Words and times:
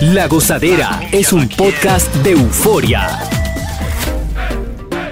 La 0.00 0.26
Gozadera 0.28 1.00
es 1.12 1.32
un 1.32 1.46
podcast 1.48 2.10
de 2.16 2.30
euforia. 2.30 3.18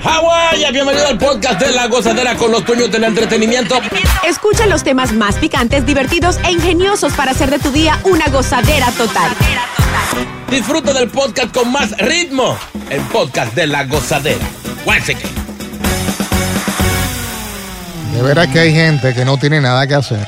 Hawái, 0.03 0.72
bienvenido 0.72 1.06
al 1.08 1.19
podcast 1.19 1.61
de 1.61 1.72
La 1.72 1.89
Gozadera 1.89 2.36
con 2.36 2.50
los 2.50 2.64
dueños 2.64 2.91
del 2.91 3.05
entretenimiento. 3.05 3.77
Escucha 4.27 4.67
los 4.67 4.83
temas 4.83 5.12
más 5.12 5.36
picantes, 5.36 5.84
divertidos 5.84 6.39
e 6.42 6.53
ingeniosos 6.53 7.12
para 7.12 7.33
hacer 7.33 7.50
de 7.50 7.58
tu 7.58 7.70
día 7.70 8.00
una 8.05 8.28
gozadera 8.28 8.91
total. 8.92 9.30
Disfruta 10.50 10.95
del 10.95 11.11
podcast 11.11 11.55
con 11.55 11.70
más 11.70 11.91
ritmo. 11.98 12.56
El 12.89 13.02
podcast 13.02 13.55
de 13.55 13.67
La 13.67 13.84
Gozadera. 13.84 14.47
De 18.14 18.23
veras 18.23 18.47
que 18.48 18.61
hay 18.61 18.73
gente 18.73 19.12
que 19.12 19.25
no 19.27 19.36
tiene 19.36 19.61
nada 19.61 19.86
que 19.86 19.97
hacer 19.97 20.27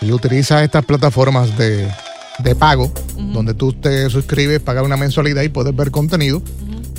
y 0.00 0.12
utiliza 0.12 0.62
estas 0.62 0.84
plataformas 0.84 1.56
de, 1.58 1.90
de 2.38 2.54
pago, 2.54 2.92
donde 3.32 3.54
tú 3.54 3.72
te 3.72 4.08
suscribes, 4.10 4.60
pagas 4.60 4.84
una 4.84 4.96
mensualidad 4.96 5.42
y 5.42 5.48
puedes 5.48 5.74
ver 5.74 5.90
contenido, 5.90 6.42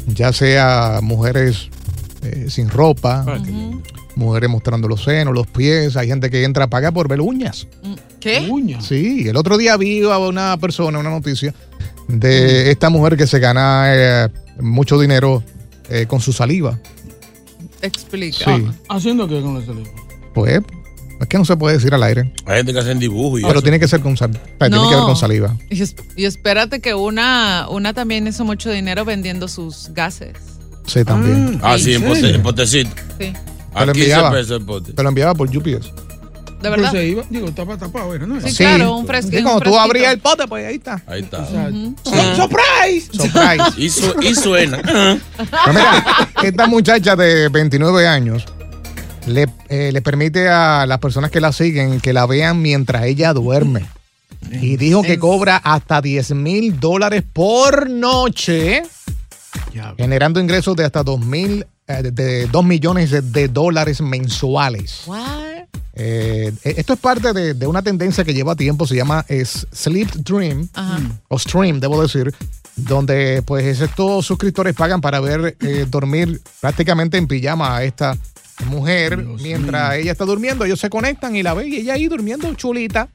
ya 0.08 0.34
sea 0.34 1.00
mujeres 1.02 1.70
eh, 2.24 2.48
sin 2.50 2.70
ropa, 2.70 3.26
mujeres 4.16 4.50
mostrando 4.50 4.88
los 4.88 5.04
senos, 5.04 5.34
los 5.34 5.48
pies, 5.48 5.98
hay 5.98 6.08
gente 6.08 6.30
que 6.30 6.44
entra 6.44 6.66
a 6.66 6.68
pagar 6.70 6.94
por 6.94 7.08
ver 7.08 7.22
uñas. 7.22 7.68
¿Qué? 8.20 8.48
Sí, 8.82 9.28
el 9.28 9.36
otro 9.36 9.58
día 9.58 9.78
vi 9.78 10.04
a 10.04 10.18
una 10.18 10.58
persona, 10.58 11.00
una 11.00 11.10
noticia 11.10 11.54
de 12.08 12.72
esta 12.72 12.90
mujer 12.90 13.18
que 13.18 13.28
se 13.28 13.40
gana 13.40 13.86
eh, 13.88 14.30
mucho 14.60 15.00
dinero 15.00 15.44
eh, 15.90 16.06
con 16.08 16.22
su 16.22 16.34
saliva. 16.34 16.80
Explica. 17.82 18.46
Sí. 18.46 18.68
¿Haciendo 18.90 19.28
qué 19.28 19.42
con 19.42 19.60
la 19.60 19.66
saliva? 19.66 19.90
Pues 20.34 20.62
es 21.22 21.28
que 21.28 21.38
no 21.38 21.46
se 21.46 21.56
puede 21.58 21.76
decir 21.78 21.94
al 21.94 22.04
aire, 22.04 22.32
Hay 22.46 22.58
gente 22.58 22.74
que 22.74 22.80
hace 22.80 22.94
dibujo 22.96 23.38
y 23.38 23.42
pero 23.42 23.54
eso. 23.54 23.62
tiene 23.62 23.80
que 23.80 23.88
ser 23.88 24.00
con 24.02 24.18
sal- 24.18 24.32
tiene 24.60 24.76
No. 24.76 24.90
que 24.90 24.96
ver 24.96 25.06
con 25.06 25.16
saliva. 25.16 25.56
Y, 25.70 25.82
es- 25.82 25.96
y 26.16 26.26
espérate 26.26 26.80
que 26.80 26.94
una, 26.94 27.68
una 27.70 27.94
también 27.94 28.28
hizo 28.28 28.44
mucho 28.46 28.70
dinero 28.72 29.06
vendiendo 29.06 29.48
sus 29.48 29.90
gases. 29.94 30.38
Sí, 30.88 31.04
también. 31.06 31.60
Ah, 31.64 31.78
sí, 31.78 31.94
en, 31.94 32.04
¿En 32.04 32.10
pote, 32.10 32.36
en 32.36 32.42
potecito. 32.44 32.92
Sí. 33.20 33.34
Te 33.34 33.34
lo 33.74 33.80
A 33.80 33.86
15 33.94 34.02
enviaba. 34.02 34.32
pesos 34.32 34.52
el 34.60 34.66
pote. 34.66 34.94
Te 34.94 35.04
lo 35.04 35.10
enviaba 35.10 35.34
por 35.36 35.48
UPS. 35.48 35.64
¿De 36.62 36.70
Pero 36.70 36.72
verdad? 36.76 36.92
se 36.92 37.08
iba, 37.08 37.24
digo, 37.30 37.52
tapa 37.52 37.76
tapado, 37.78 38.14
era, 38.14 38.28
¿no? 38.28 38.40
Sí, 38.42 38.56
claro, 38.58 38.96
un 38.98 39.08
fresco. 39.08 39.32
Sí, 39.32 39.42
cuando 39.42 39.62
tú 39.62 39.70
fresquito. 39.72 39.80
abrías 39.82 40.14
el 40.14 40.20
pote, 40.20 40.48
pues 40.48 40.68
ahí 40.68 40.76
está. 40.76 41.02
Ahí 41.08 41.22
está. 41.22 41.48
Sur- 41.48 42.36
¡Surprise! 42.36 43.10
Surprise. 43.12 43.64
Y, 43.78 43.90
su- 43.90 44.16
y 44.22 44.36
suena. 44.36 44.80
Pero 44.84 45.74
mira, 45.74 46.30
esta 46.44 46.68
muchacha 46.68 47.16
de 47.16 47.50
29 47.50 48.08
años 48.08 48.46
le, 49.28 49.48
eh, 49.70 49.92
le 49.92 50.02
permite 50.02 50.48
a 50.50 50.86
las 50.86 51.00
personas 51.00 51.32
que 51.32 51.42
la 51.42 51.52
siguen 51.52 52.00
que 52.02 52.14
la 52.14 52.26
vean 52.26 52.62
mientras 52.62 53.04
ella 53.06 53.34
duerme. 53.34 53.86
Y 54.50 54.78
dijo 54.78 55.04
que 55.04 55.20
cobra 55.20 55.58
hasta 55.58 56.02
10 56.02 56.32
mil 56.32 56.80
dólares 56.80 57.24
por 57.32 57.90
noche, 57.90 58.82
generando 59.98 60.40
ingresos 60.40 60.76
de 60.76 60.86
hasta 60.86 61.04
2 61.04 61.24
mil, 61.24 61.66
eh, 61.88 62.02
de- 62.04 62.12
de 62.12 62.48
2 62.48 62.66
millones 62.66 63.12
de, 63.12 63.22
de 63.22 63.48
dólares 63.48 64.02
mensuales. 64.02 65.04
Eh, 65.94 66.52
esto 66.64 66.94
es 66.94 67.00
parte 67.00 67.34
de, 67.34 67.54
de 67.54 67.68
una 67.68 67.82
tendencia 67.82 68.24
que 68.24 68.34
lleva 68.34 68.56
tiempo, 68.56 68.88
se 68.88 68.96
llama 68.96 69.26
es 69.28 69.68
Sleep 69.74 70.10
Dream, 70.16 70.68
Ajá. 70.74 71.00
o 71.28 71.38
Stream, 71.38 71.80
debo 71.80 72.02
decir, 72.02 72.34
donde 72.78 73.44
pues 73.46 73.80
estos 73.82 74.26
suscriptores 74.26 74.74
pagan 74.74 75.02
para 75.02 75.20
ver 75.20 75.56
eh, 75.60 75.86
dormir 75.88 76.42
prácticamente 76.62 77.18
en 77.18 77.28
pijama 77.28 77.76
a 77.78 77.84
esta 77.84 78.18
mujer. 78.66 79.18
Dios 79.26 79.42
Mientras 79.42 79.90
mío. 79.92 80.00
ella 80.02 80.12
está 80.12 80.26
durmiendo, 80.26 80.66
ellos 80.66 80.80
se 80.80 80.90
conectan 80.90 81.36
y 81.36 81.44
la 81.44 81.54
ven 81.54 81.72
y 81.72 81.78
ella 81.78 81.94
ahí 81.94 82.08
durmiendo 82.08 82.54
chulita. 82.56 83.10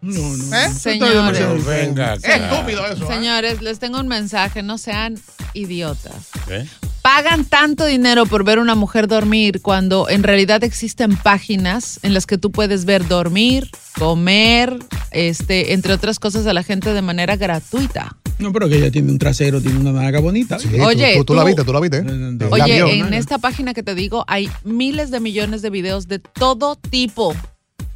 No, 0.00 0.20
no. 0.36 0.56
¿Eh? 0.56 0.68
Señores. 0.70 1.64
Venga, 1.64 2.14
Es 2.14 2.24
acá. 2.24 2.36
estúpido 2.36 2.84
eso. 2.86 3.04
¿eh? 3.04 3.14
Señores, 3.14 3.62
les 3.62 3.78
tengo 3.78 4.00
un 4.00 4.08
mensaje, 4.08 4.62
no 4.62 4.76
sean 4.76 5.14
idiotas. 5.54 6.30
¿Eh? 6.48 6.66
Pagan 7.02 7.44
tanto 7.44 7.84
dinero 7.86 8.26
por 8.26 8.42
ver 8.44 8.58
una 8.58 8.74
mujer 8.74 9.06
dormir 9.06 9.60
cuando 9.62 10.08
en 10.08 10.22
realidad 10.24 10.64
existen 10.64 11.16
páginas 11.16 12.00
en 12.02 12.14
las 12.14 12.26
que 12.26 12.36
tú 12.38 12.50
puedes 12.50 12.84
ver 12.84 13.06
dormir, 13.06 13.70
comer, 13.96 14.76
este, 15.12 15.72
entre 15.72 15.92
otras 15.92 16.18
cosas 16.18 16.46
a 16.46 16.52
la 16.52 16.62
gente 16.64 16.92
de 16.94 17.02
manera 17.02 17.36
gratuita. 17.36 18.16
No, 18.42 18.52
pero 18.52 18.68
que 18.68 18.76
ella 18.76 18.90
tiene 18.90 19.10
un 19.10 19.18
trasero, 19.18 19.60
tiene 19.60 19.78
una 19.78 19.92
nalga 19.92 20.20
bonita. 20.20 20.58
Sí, 20.58 20.68
Oye, 20.80 21.16
tú, 21.18 21.24
tú 21.24 21.34
la 21.34 21.44
viste, 21.44 21.64
tú 21.64 21.72
la 21.72 21.80
viste. 21.80 22.04
Oye, 22.50 22.98
en 22.98 23.14
esta 23.14 23.38
página 23.38 23.72
que 23.72 23.82
te 23.82 23.94
digo 23.94 24.24
hay 24.26 24.50
miles 24.64 25.10
de 25.10 25.20
millones 25.20 25.62
de 25.62 25.70
videos 25.70 26.08
de 26.08 26.18
todo 26.18 26.76
tipo, 26.76 27.34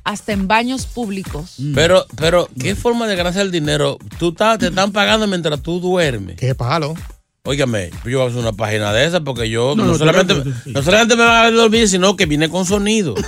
hasta 0.05 0.33
en 0.33 0.47
baños 0.47 0.87
públicos. 0.87 1.57
Pero, 1.75 2.07
pero, 2.17 2.49
¿qué 2.61 2.77
forma 2.77 3.09
de 3.09 3.17
ganarse 3.17 3.41
el 3.41 3.51
dinero? 3.51 3.99
Tú 4.19 4.29
estás, 4.31 4.59
te 4.59 4.69
están 4.69 4.93
pagando 4.93 5.27
mientras 5.27 5.61
tú 5.61 5.81
duermes. 5.81 6.37
Qué 6.37 6.55
palo. 6.55 6.95
Óigame, 7.47 7.91
yo 8.05 8.19
voy 8.19 8.27
a 8.27 8.31
hacer 8.31 8.41
una 8.41 8.53
página 8.53 8.93
de 8.93 9.07
esa 9.07 9.21
porque 9.21 9.49
yo 9.49 9.75
No, 9.77 9.85
no, 9.85 9.93
no, 9.93 9.99
solamente, 9.99 10.35
no 10.67 10.83
solamente 10.83 11.17
me 11.17 11.23
va 11.25 11.45
a 11.45 11.51
dormir, 11.51 11.89
sino 11.89 12.17
que 12.17 12.27
viene 12.27 12.49
con 12.49 12.67
sonido. 12.67 13.15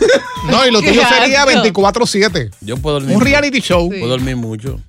No, 0.48 0.64
y 0.66 0.70
lo 0.70 0.80
tuyo 0.80 1.02
sería 1.08 1.42
asco. 1.42 1.62
24-7. 1.64 2.50
Yo 2.60 2.76
puedo 2.78 3.00
dormir. 3.00 3.16
Un 3.16 3.22
reality 3.22 3.60
show. 3.60 3.88
Puedo 3.88 4.06
dormir 4.06 4.36
mucho. 4.36 4.80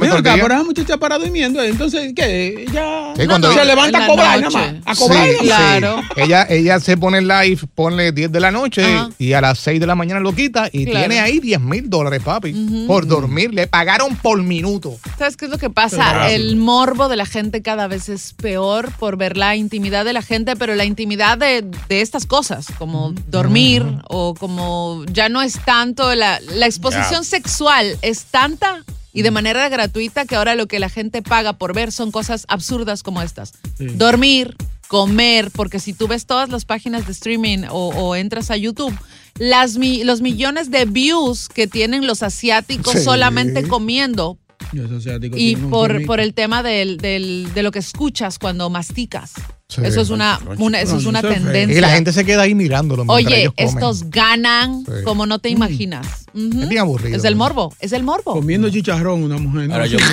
Mira 0.00 0.18
acá, 0.18 0.34
pero 0.34 0.46
esa 0.54 0.64
muchacha 0.64 0.96
para 0.96 1.16
durmiendo, 1.18 1.62
entonces, 1.62 2.12
¿qué? 2.14 2.64
Ella 2.68 3.12
Sí, 3.16 3.26
cuando- 3.26 3.52
se 3.52 3.64
levanta 3.64 4.04
a 4.04 4.06
cobrar 4.08 4.40
noche. 4.40 4.56
nada 4.58 4.72
más. 4.72 4.82
A 4.84 4.94
cobrar 4.98 5.26
Sí, 5.28 5.46
nada 5.46 5.58
más. 5.60 5.78
Claro. 5.78 5.96
sí. 6.16 6.22
Ella, 6.22 6.46
ella 6.50 6.80
se 6.80 6.96
pone 6.96 7.18
en 7.18 7.28
live, 7.28 7.60
ponle 7.74 8.10
10 8.12 8.32
de 8.32 8.40
la 8.40 8.50
noche 8.50 8.82
Ajá. 8.84 9.10
y 9.18 9.32
a 9.34 9.40
las 9.40 9.58
6 9.60 9.78
de 9.80 9.86
la 9.86 9.94
mañana 9.94 10.18
lo 10.20 10.32
quita 10.34 10.68
y 10.72 10.84
Claro. 10.86 10.98
tiene 11.00 11.20
ahí 11.20 11.38
10 11.38 11.60
mil 11.60 11.88
dólares, 11.88 12.20
papi, 12.24 12.84
por 12.86 13.06
dormir. 13.06 13.54
Le 13.54 13.68
pagaron 13.68 14.16
por 14.16 14.42
minuto. 14.42 14.96
¿Sabes 15.18 15.36
qué 15.36 15.44
es 15.44 15.50
lo 15.50 15.58
que 15.58 15.70
pasa? 15.70 16.30
El 16.32 16.56
morbo 16.56 17.08
de 17.08 17.16
la 17.16 17.26
gente 17.26 17.62
cada 17.62 17.86
vez 17.86 18.08
es 18.08 18.32
peor 18.34 18.75
por 18.98 19.16
ver 19.16 19.36
la 19.36 19.56
intimidad 19.56 20.04
de 20.04 20.12
la 20.12 20.22
gente, 20.22 20.56
pero 20.56 20.74
la 20.74 20.84
intimidad 20.84 21.38
de, 21.38 21.62
de 21.88 22.00
estas 22.00 22.26
cosas, 22.26 22.66
como 22.78 23.12
dormir 23.28 23.84
o 24.08 24.34
como 24.34 25.04
ya 25.12 25.28
no 25.28 25.42
es 25.42 25.58
tanto, 25.64 26.14
la, 26.14 26.40
la 26.40 26.66
exposición 26.66 27.24
sexual 27.24 27.98
es 28.02 28.24
tanta 28.24 28.84
y 29.12 29.22
de 29.22 29.30
manera 29.30 29.68
gratuita 29.68 30.26
que 30.26 30.36
ahora 30.36 30.54
lo 30.54 30.66
que 30.66 30.78
la 30.78 30.88
gente 30.90 31.22
paga 31.22 31.54
por 31.54 31.74
ver 31.74 31.90
son 31.90 32.10
cosas 32.10 32.44
absurdas 32.48 33.02
como 33.02 33.22
estas. 33.22 33.52
Dormir, 33.78 34.54
comer, 34.88 35.50
porque 35.50 35.80
si 35.80 35.92
tú 35.94 36.06
ves 36.06 36.26
todas 36.26 36.48
las 36.50 36.64
páginas 36.64 37.06
de 37.06 37.12
streaming 37.12 37.64
o, 37.70 37.88
o 37.88 38.14
entras 38.14 38.50
a 38.50 38.56
YouTube, 38.56 38.94
las, 39.38 39.76
los 39.76 40.20
millones 40.20 40.70
de 40.70 40.84
views 40.84 41.48
que 41.48 41.66
tienen 41.66 42.06
los 42.06 42.22
asiáticos 42.22 42.92
Sí. 42.94 43.04
solamente 43.04 43.66
comiendo 43.66 44.38
Y 45.34 45.56
por, 45.56 46.04
por 46.06 46.20
el 46.20 46.34
tema 46.34 46.62
del, 46.62 46.96
del- 46.98 47.48
de 47.54 47.62
lo 47.62 47.70
que 47.70 47.78
escuchas 47.78 48.38
cuando 48.38 48.68
masticas. 48.70 49.32
Sí. 49.68 49.80
Eso 49.84 50.00
es 50.00 50.10
una, 50.10 50.38
una- 50.58 50.80
eso 50.80 50.96
es 50.96 51.02
No, 51.02 51.08
una 51.10 51.18
es 51.20 51.24
feo. 51.26 51.34
tendencia. 51.34 51.76
Y 51.76 51.80
la 51.80 51.90
gente 51.90 52.12
se 52.12 52.24
queda 52.24 52.42
ahí 52.42 52.54
mirándolo 52.54 53.04
Oye, 53.08 53.40
ellos 53.42 53.54
comen. 53.56 53.74
estos 53.74 54.10
ganan 54.10 54.84
Sí. 54.84 54.92
como 55.04 55.26
no 55.26 55.38
te 55.40 55.48
imaginas. 55.48 56.06
Ujú. 56.34 56.62
Es 56.62 56.68
bien 56.68 56.80
aburrido. 56.80 57.16
Es 57.16 57.24
el 57.24 57.34
morbo, 57.36 57.74
es 57.80 57.92
el 57.92 58.02
morbo. 58.04 58.32
Comiendo 58.34 58.70
chicharrón 58.70 59.22
una 59.24 59.38
mujer. 59.38 59.68
¿no? 59.68 59.74
Ahora 59.74 59.86
yo, 59.86 59.98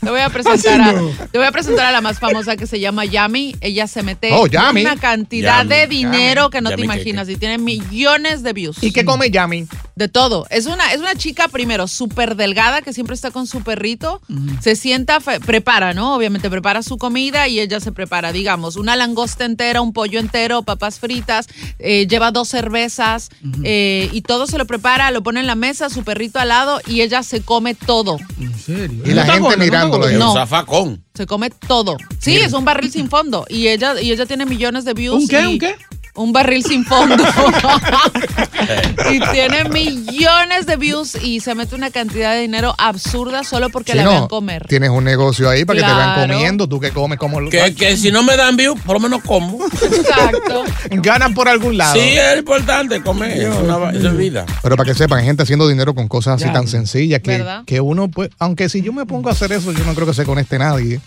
Te 0.00 0.10
voy 0.10 0.20
a 0.20 0.28
presentar 0.28 0.80
a, 0.82 0.94
te 1.32 1.38
voy 1.38 1.46
a 1.46 1.50
presentar 1.52 1.86
a 1.86 1.90
la 1.92 2.00
más 2.02 2.18
famosa 2.18 2.56
que 2.56 2.66
se 2.66 2.78
llama 2.78 3.06
Yami. 3.06 3.56
Ella 3.62 3.86
se 3.86 4.02
mete 4.02 4.28
Oh, 4.32 4.46
Yami. 4.46 4.82
una 4.82 4.96
cantidad 4.96 5.58
Yami, 5.64 5.68
de 5.74 5.86
dinero 5.86 6.50
que 6.50 6.60
no 6.60 6.68
Yami 6.70 6.82
te 6.82 6.84
imaginas 6.84 7.28
y 7.30 7.36
tiene 7.36 7.56
millones 7.58 8.42
de 8.42 8.52
views. 8.52 8.76
¿Y 8.82 8.92
qué 8.92 9.04
come 9.06 9.30
Yami? 9.30 9.66
De 9.96 10.08
todo. 10.08 10.44
Es 10.50 10.66
una, 10.66 10.92
es 10.92 10.98
una 10.98 11.14
chica, 11.14 11.46
primero, 11.46 11.86
súper 11.86 12.34
delgada, 12.34 12.82
que 12.82 12.92
siempre 12.92 13.14
está 13.14 13.30
con 13.30 13.46
su 13.46 13.62
perrito. 13.62 14.20
Se 14.60 14.74
sienta, 14.74 15.20
fe- 15.20 15.38
prepara, 15.38 15.94
¿no? 15.94 16.16
Obviamente 16.16 16.50
prepara 16.50 16.82
su 16.82 16.98
comida 16.98 17.46
y 17.46 17.60
ella 17.60 17.78
se 17.78 17.92
prepara, 17.92 18.32
digamos, 18.32 18.74
una 18.74 18.96
langosta 18.96 19.44
entera, 19.44 19.80
un 19.80 19.92
pollo 19.92 20.18
entero, 20.18 20.62
papas 20.62 20.98
fritas, 20.98 21.46
eh, 21.78 22.08
lleva 22.08 22.32
dos 22.32 22.48
cervezas 22.48 23.28
eh, 23.62 24.08
y 24.12 24.22
todo 24.22 24.48
se 24.48 24.58
lo 24.58 24.66
prepara, 24.66 25.12
lo 25.12 25.22
pone 25.22 25.38
en 25.38 25.46
la 25.46 25.54
mesa, 25.54 25.88
su 25.90 26.02
perrito 26.02 26.40
al 26.40 26.48
lado 26.48 26.80
y 26.88 27.00
ella 27.02 27.22
se 27.22 27.42
come 27.42 27.76
todo. 27.76 28.18
¿En 28.40 28.52
serio? 28.58 29.00
Y 29.04 29.10
la 29.10 29.24
¿No 29.24 29.32
está 29.32 29.48
gente 29.48 29.56
mirándolo 29.64 30.10
No. 30.10 30.32
un 30.32 30.36
zafacón. 30.38 31.04
Se 31.14 31.26
come 31.26 31.50
todo. 31.50 31.96
Sí, 32.18 32.34
es 32.34 32.52
un 32.52 32.64
barril 32.64 32.90
sin 32.90 33.08
fondo. 33.08 33.46
Y 33.48 33.68
ella, 33.68 34.00
y 34.00 34.10
ella 34.10 34.26
tiene 34.26 34.44
millones 34.44 34.84
de 34.84 34.94
views. 34.94 35.22
¿Un 35.22 35.28
qué? 35.28 35.40
y- 35.42 35.46
¿Un 35.46 35.58
qué? 35.60 35.76
Un 36.16 36.32
barril 36.32 36.64
sin 36.64 36.84
fondo. 36.84 37.16
y 39.12 39.20
tiene 39.32 39.64
millones 39.68 40.66
de 40.66 40.76
views 40.76 41.16
y 41.20 41.40
se 41.40 41.54
mete 41.54 41.74
una 41.74 41.90
cantidad 41.90 42.32
de 42.34 42.40
dinero 42.40 42.74
absurda 42.78 43.42
solo 43.44 43.68
porque 43.70 43.94
la 43.94 44.02
Chino, 44.02 44.10
vean 44.10 44.28
comer. 44.28 44.66
Tienes 44.68 44.90
un 44.90 45.04
negocio 45.04 45.48
ahí 45.50 45.64
para 45.64 45.80
que 45.80 45.84
te 45.86 45.92
vean 45.92 46.28
comiendo. 46.28 46.68
Tú 46.68 46.78
que 46.80 46.90
comes 46.92 47.18
como 47.18 47.40
lo- 47.40 47.50
Que, 47.50 47.74
que 47.74 47.96
si 47.96 48.12
no 48.12 48.22
me 48.22 48.36
dan 48.36 48.56
view, 48.56 48.76
por 48.86 48.94
lo 48.94 49.00
menos 49.00 49.22
como. 49.22 49.58
Exacto. 49.66 50.64
ganan 50.90 51.34
por 51.34 51.48
algún 51.48 51.76
lado. 51.76 51.94
Sí, 51.94 52.00
es 52.00 52.38
importante 52.38 53.02
comer. 53.02 53.32
Es 53.42 53.54
una 53.54 53.90
es 53.90 54.16
vida. 54.16 54.46
Pero 54.62 54.76
para 54.76 54.92
que 54.92 54.94
sepan, 54.96 55.18
hay 55.18 55.24
gente 55.24 55.42
haciendo 55.42 55.66
dinero 55.66 55.94
con 55.94 56.06
cosas 56.08 56.36
así 56.36 56.44
Ya. 56.44 56.52
tan 56.52 56.68
sencillas 56.68 57.20
que, 57.22 57.38
¿Verdad? 57.38 57.64
que 57.66 57.80
uno, 57.80 58.08
pues, 58.08 58.30
aunque 58.38 58.68
si 58.68 58.82
yo 58.82 58.92
me 58.92 59.04
pongo 59.04 59.28
a 59.30 59.32
hacer 59.32 59.50
eso, 59.52 59.72
yo 59.72 59.84
no 59.84 59.94
creo 59.94 60.06
que 60.06 60.14
se 60.14 60.24
conecte 60.24 60.58
nadie. 60.58 61.00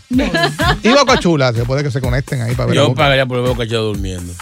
Y 0.83 0.89
Boca 0.89 1.18
Chula, 1.19 1.54
se 1.54 1.63
puede 1.63 1.83
que 1.83 1.92
se 1.92 2.01
conecten 2.01 2.42
ahí 2.42 2.56
para 2.56 2.68
ver. 2.68 2.75
Yo 2.75 2.89
Boca. 2.89 3.04
pagaría 3.04 3.25
por 3.25 3.38
el 3.38 3.44
veo 3.44 3.56
cachado 3.56 3.86
durmiendo. 3.86 4.33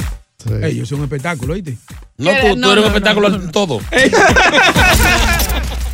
Sí. 0.46 0.54
Ey, 0.62 0.76
yo 0.76 0.86
soy 0.86 1.00
un 1.00 1.06
espectáculo, 1.06 1.54
¿oíste? 1.54 1.76
No, 2.18 2.30
¿Qué? 2.30 2.50
tú, 2.52 2.56
No, 2.58 2.72
eres 2.72 2.84
un 2.84 2.90
espectáculo 2.90 3.30
no, 3.30 3.52
todo. 3.52 3.82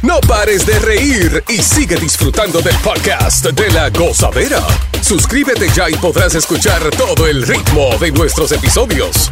No 0.01 0.19
pares 0.21 0.65
de 0.65 0.79
reír 0.79 1.43
y 1.47 1.59
sigue 1.59 1.95
disfrutando 1.95 2.59
del 2.61 2.75
podcast 2.77 3.45
de 3.45 3.71
la 3.71 3.91
gozadera. 3.91 4.59
Suscríbete 4.99 5.69
ya 5.75 5.91
y 5.91 5.93
podrás 5.93 6.33
escuchar 6.33 6.81
todo 6.97 7.27
el 7.27 7.43
ritmo 7.45 7.95
de 7.99 8.11
nuestros 8.11 8.51
episodios. 8.51 9.31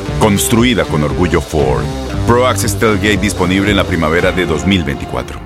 Construida 0.21 0.85
con 0.85 1.03
orgullo 1.03 1.41
Ford. 1.41 1.83
Pro 2.27 2.45
Access 2.45 2.77
Tailgate 2.77 3.17
disponible 3.17 3.71
en 3.71 3.77
la 3.77 3.83
primavera 3.83 4.31
de 4.31 4.45
2024. 4.45 5.39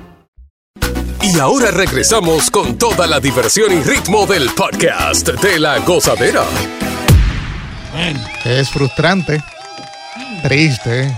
Y 1.22 1.38
ahora 1.38 1.70
regresamos 1.70 2.50
con 2.50 2.76
toda 2.76 3.06
la 3.06 3.18
diversión 3.18 3.72
y 3.72 3.82
ritmo 3.82 4.26
del 4.26 4.50
podcast 4.50 5.28
de 5.28 5.58
la 5.58 5.78
gozadera. 5.78 6.44
Es 8.44 8.68
frustrante, 8.68 9.42
triste, 10.42 11.10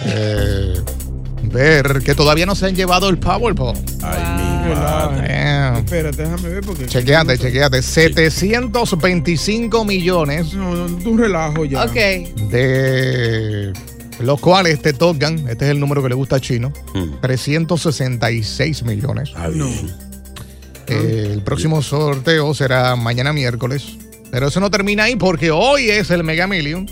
eh, 0.00 0.74
ver 1.54 2.02
que 2.04 2.14
todavía 2.14 2.44
no 2.44 2.54
se 2.54 2.66
han 2.66 2.76
llevado 2.76 3.08
el 3.08 3.16
Powerball. 3.18 3.78
Damn. 4.00 5.76
Espérate, 5.76 6.22
déjame 6.22 6.48
ver 6.48 6.60
porque. 6.64 6.86
Chequeate, 6.86 7.38
chequeate. 7.38 7.82
725 7.82 9.84
millones 9.84 10.54
No, 10.54 10.74
no, 10.74 10.86
tú 10.98 11.10
un 11.10 11.18
relajo 11.18 11.64
ya. 11.64 11.84
Ok. 11.84 11.94
de 12.50 13.72
los 14.20 14.40
cuales 14.40 14.80
te 14.80 14.92
tocan, 14.92 15.48
este 15.48 15.64
es 15.66 15.70
el 15.72 15.80
número 15.80 16.02
que 16.02 16.08
le 16.08 16.14
gusta 16.14 16.36
a 16.36 16.40
Chino, 16.40 16.72
Mm. 16.94 17.20
366 17.20 18.82
millones. 18.84 19.30
Ah, 19.34 19.48
bien. 19.48 19.90
Eh, 20.86 21.30
el 21.32 21.42
próximo 21.42 21.82
sorteo 21.82 22.54
será 22.54 22.94
mañana 22.96 23.32
miércoles. 23.32 23.96
Pero 24.34 24.48
eso 24.48 24.58
no 24.58 24.68
termina 24.68 25.04
ahí 25.04 25.14
porque 25.14 25.52
hoy 25.52 25.90
es 25.90 26.10
el 26.10 26.24
Mega 26.24 26.48
Million. 26.48 26.88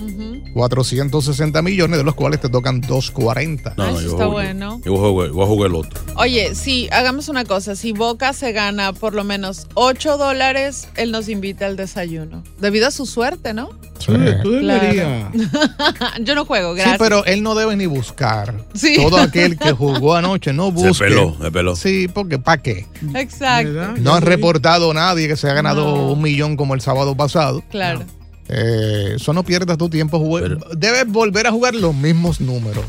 460 0.52 1.60
millones, 1.62 1.98
de 1.98 2.04
los 2.04 2.14
cuales 2.14 2.40
te 2.40 2.48
tocan 2.48 2.80
240. 2.80 3.74
No, 3.76 3.84
no, 3.84 3.90
eso 3.98 4.00
yo 4.02 4.10
está 4.12 4.26
bueno. 4.26 4.80
Yo 4.84 4.92
voy 4.92 5.00
a 5.04 5.08
jugar, 5.10 5.28
voy 5.30 5.42
a 5.42 5.46
jugar 5.48 5.70
el 5.70 5.74
otro. 5.76 6.00
Oye, 6.14 6.54
sí, 6.54 6.88
hagamos 6.92 7.28
una 7.28 7.44
cosa. 7.44 7.74
Si 7.74 7.90
Boca 7.90 8.32
se 8.32 8.52
gana 8.52 8.92
por 8.92 9.14
lo 9.14 9.24
menos 9.24 9.66
8 9.74 10.18
dólares, 10.18 10.86
él 10.94 11.10
nos 11.10 11.28
invita 11.28 11.66
al 11.66 11.74
desayuno. 11.76 12.44
Debido 12.60 12.86
a 12.86 12.90
su 12.92 13.06
suerte, 13.06 13.54
¿no? 13.54 13.70
Tú, 14.04 14.12
tú 14.42 14.50
deberías. 14.52 15.30
Yo 16.22 16.34
no 16.34 16.44
juego, 16.44 16.72
Sí, 16.74 16.78
gracias. 16.80 16.98
pero 16.98 17.24
él 17.24 17.42
no 17.44 17.54
debe 17.54 17.76
ni 17.76 17.86
buscar. 17.86 18.52
Sí. 18.74 18.96
Todo 18.96 19.16
aquel 19.18 19.56
que 19.56 19.70
jugó 19.72 20.16
anoche 20.16 20.52
no 20.52 20.70
busque. 20.72 20.92
Se 20.94 21.04
peló, 21.04 21.36
se 21.40 21.50
peló. 21.52 21.76
Sí, 21.76 22.08
porque 22.12 22.38
¿para 22.38 22.60
qué? 22.60 22.86
Exacto. 23.14 23.94
No 24.00 24.14
han 24.14 24.22
reportado 24.22 24.92
nadie 24.92 25.28
que 25.28 25.36
se 25.36 25.48
ha 25.48 25.54
ganado 25.54 25.84
No. 25.96 26.12
un 26.12 26.20
millón 26.22 26.56
como 26.56 26.74
el 26.74 26.80
sábado 26.80 27.16
pasado. 27.16 27.31
Claro. 27.70 28.04
Eh, 28.48 29.12
eso 29.16 29.32
no 29.32 29.42
pierdas 29.44 29.78
tu 29.78 29.88
tiempo. 29.88 30.18
Pero- 30.40 30.58
Debes 30.76 31.06
volver 31.08 31.46
a 31.46 31.52
jugar 31.52 31.74
los 31.74 31.94
mismos 31.94 32.40
números. 32.40 32.84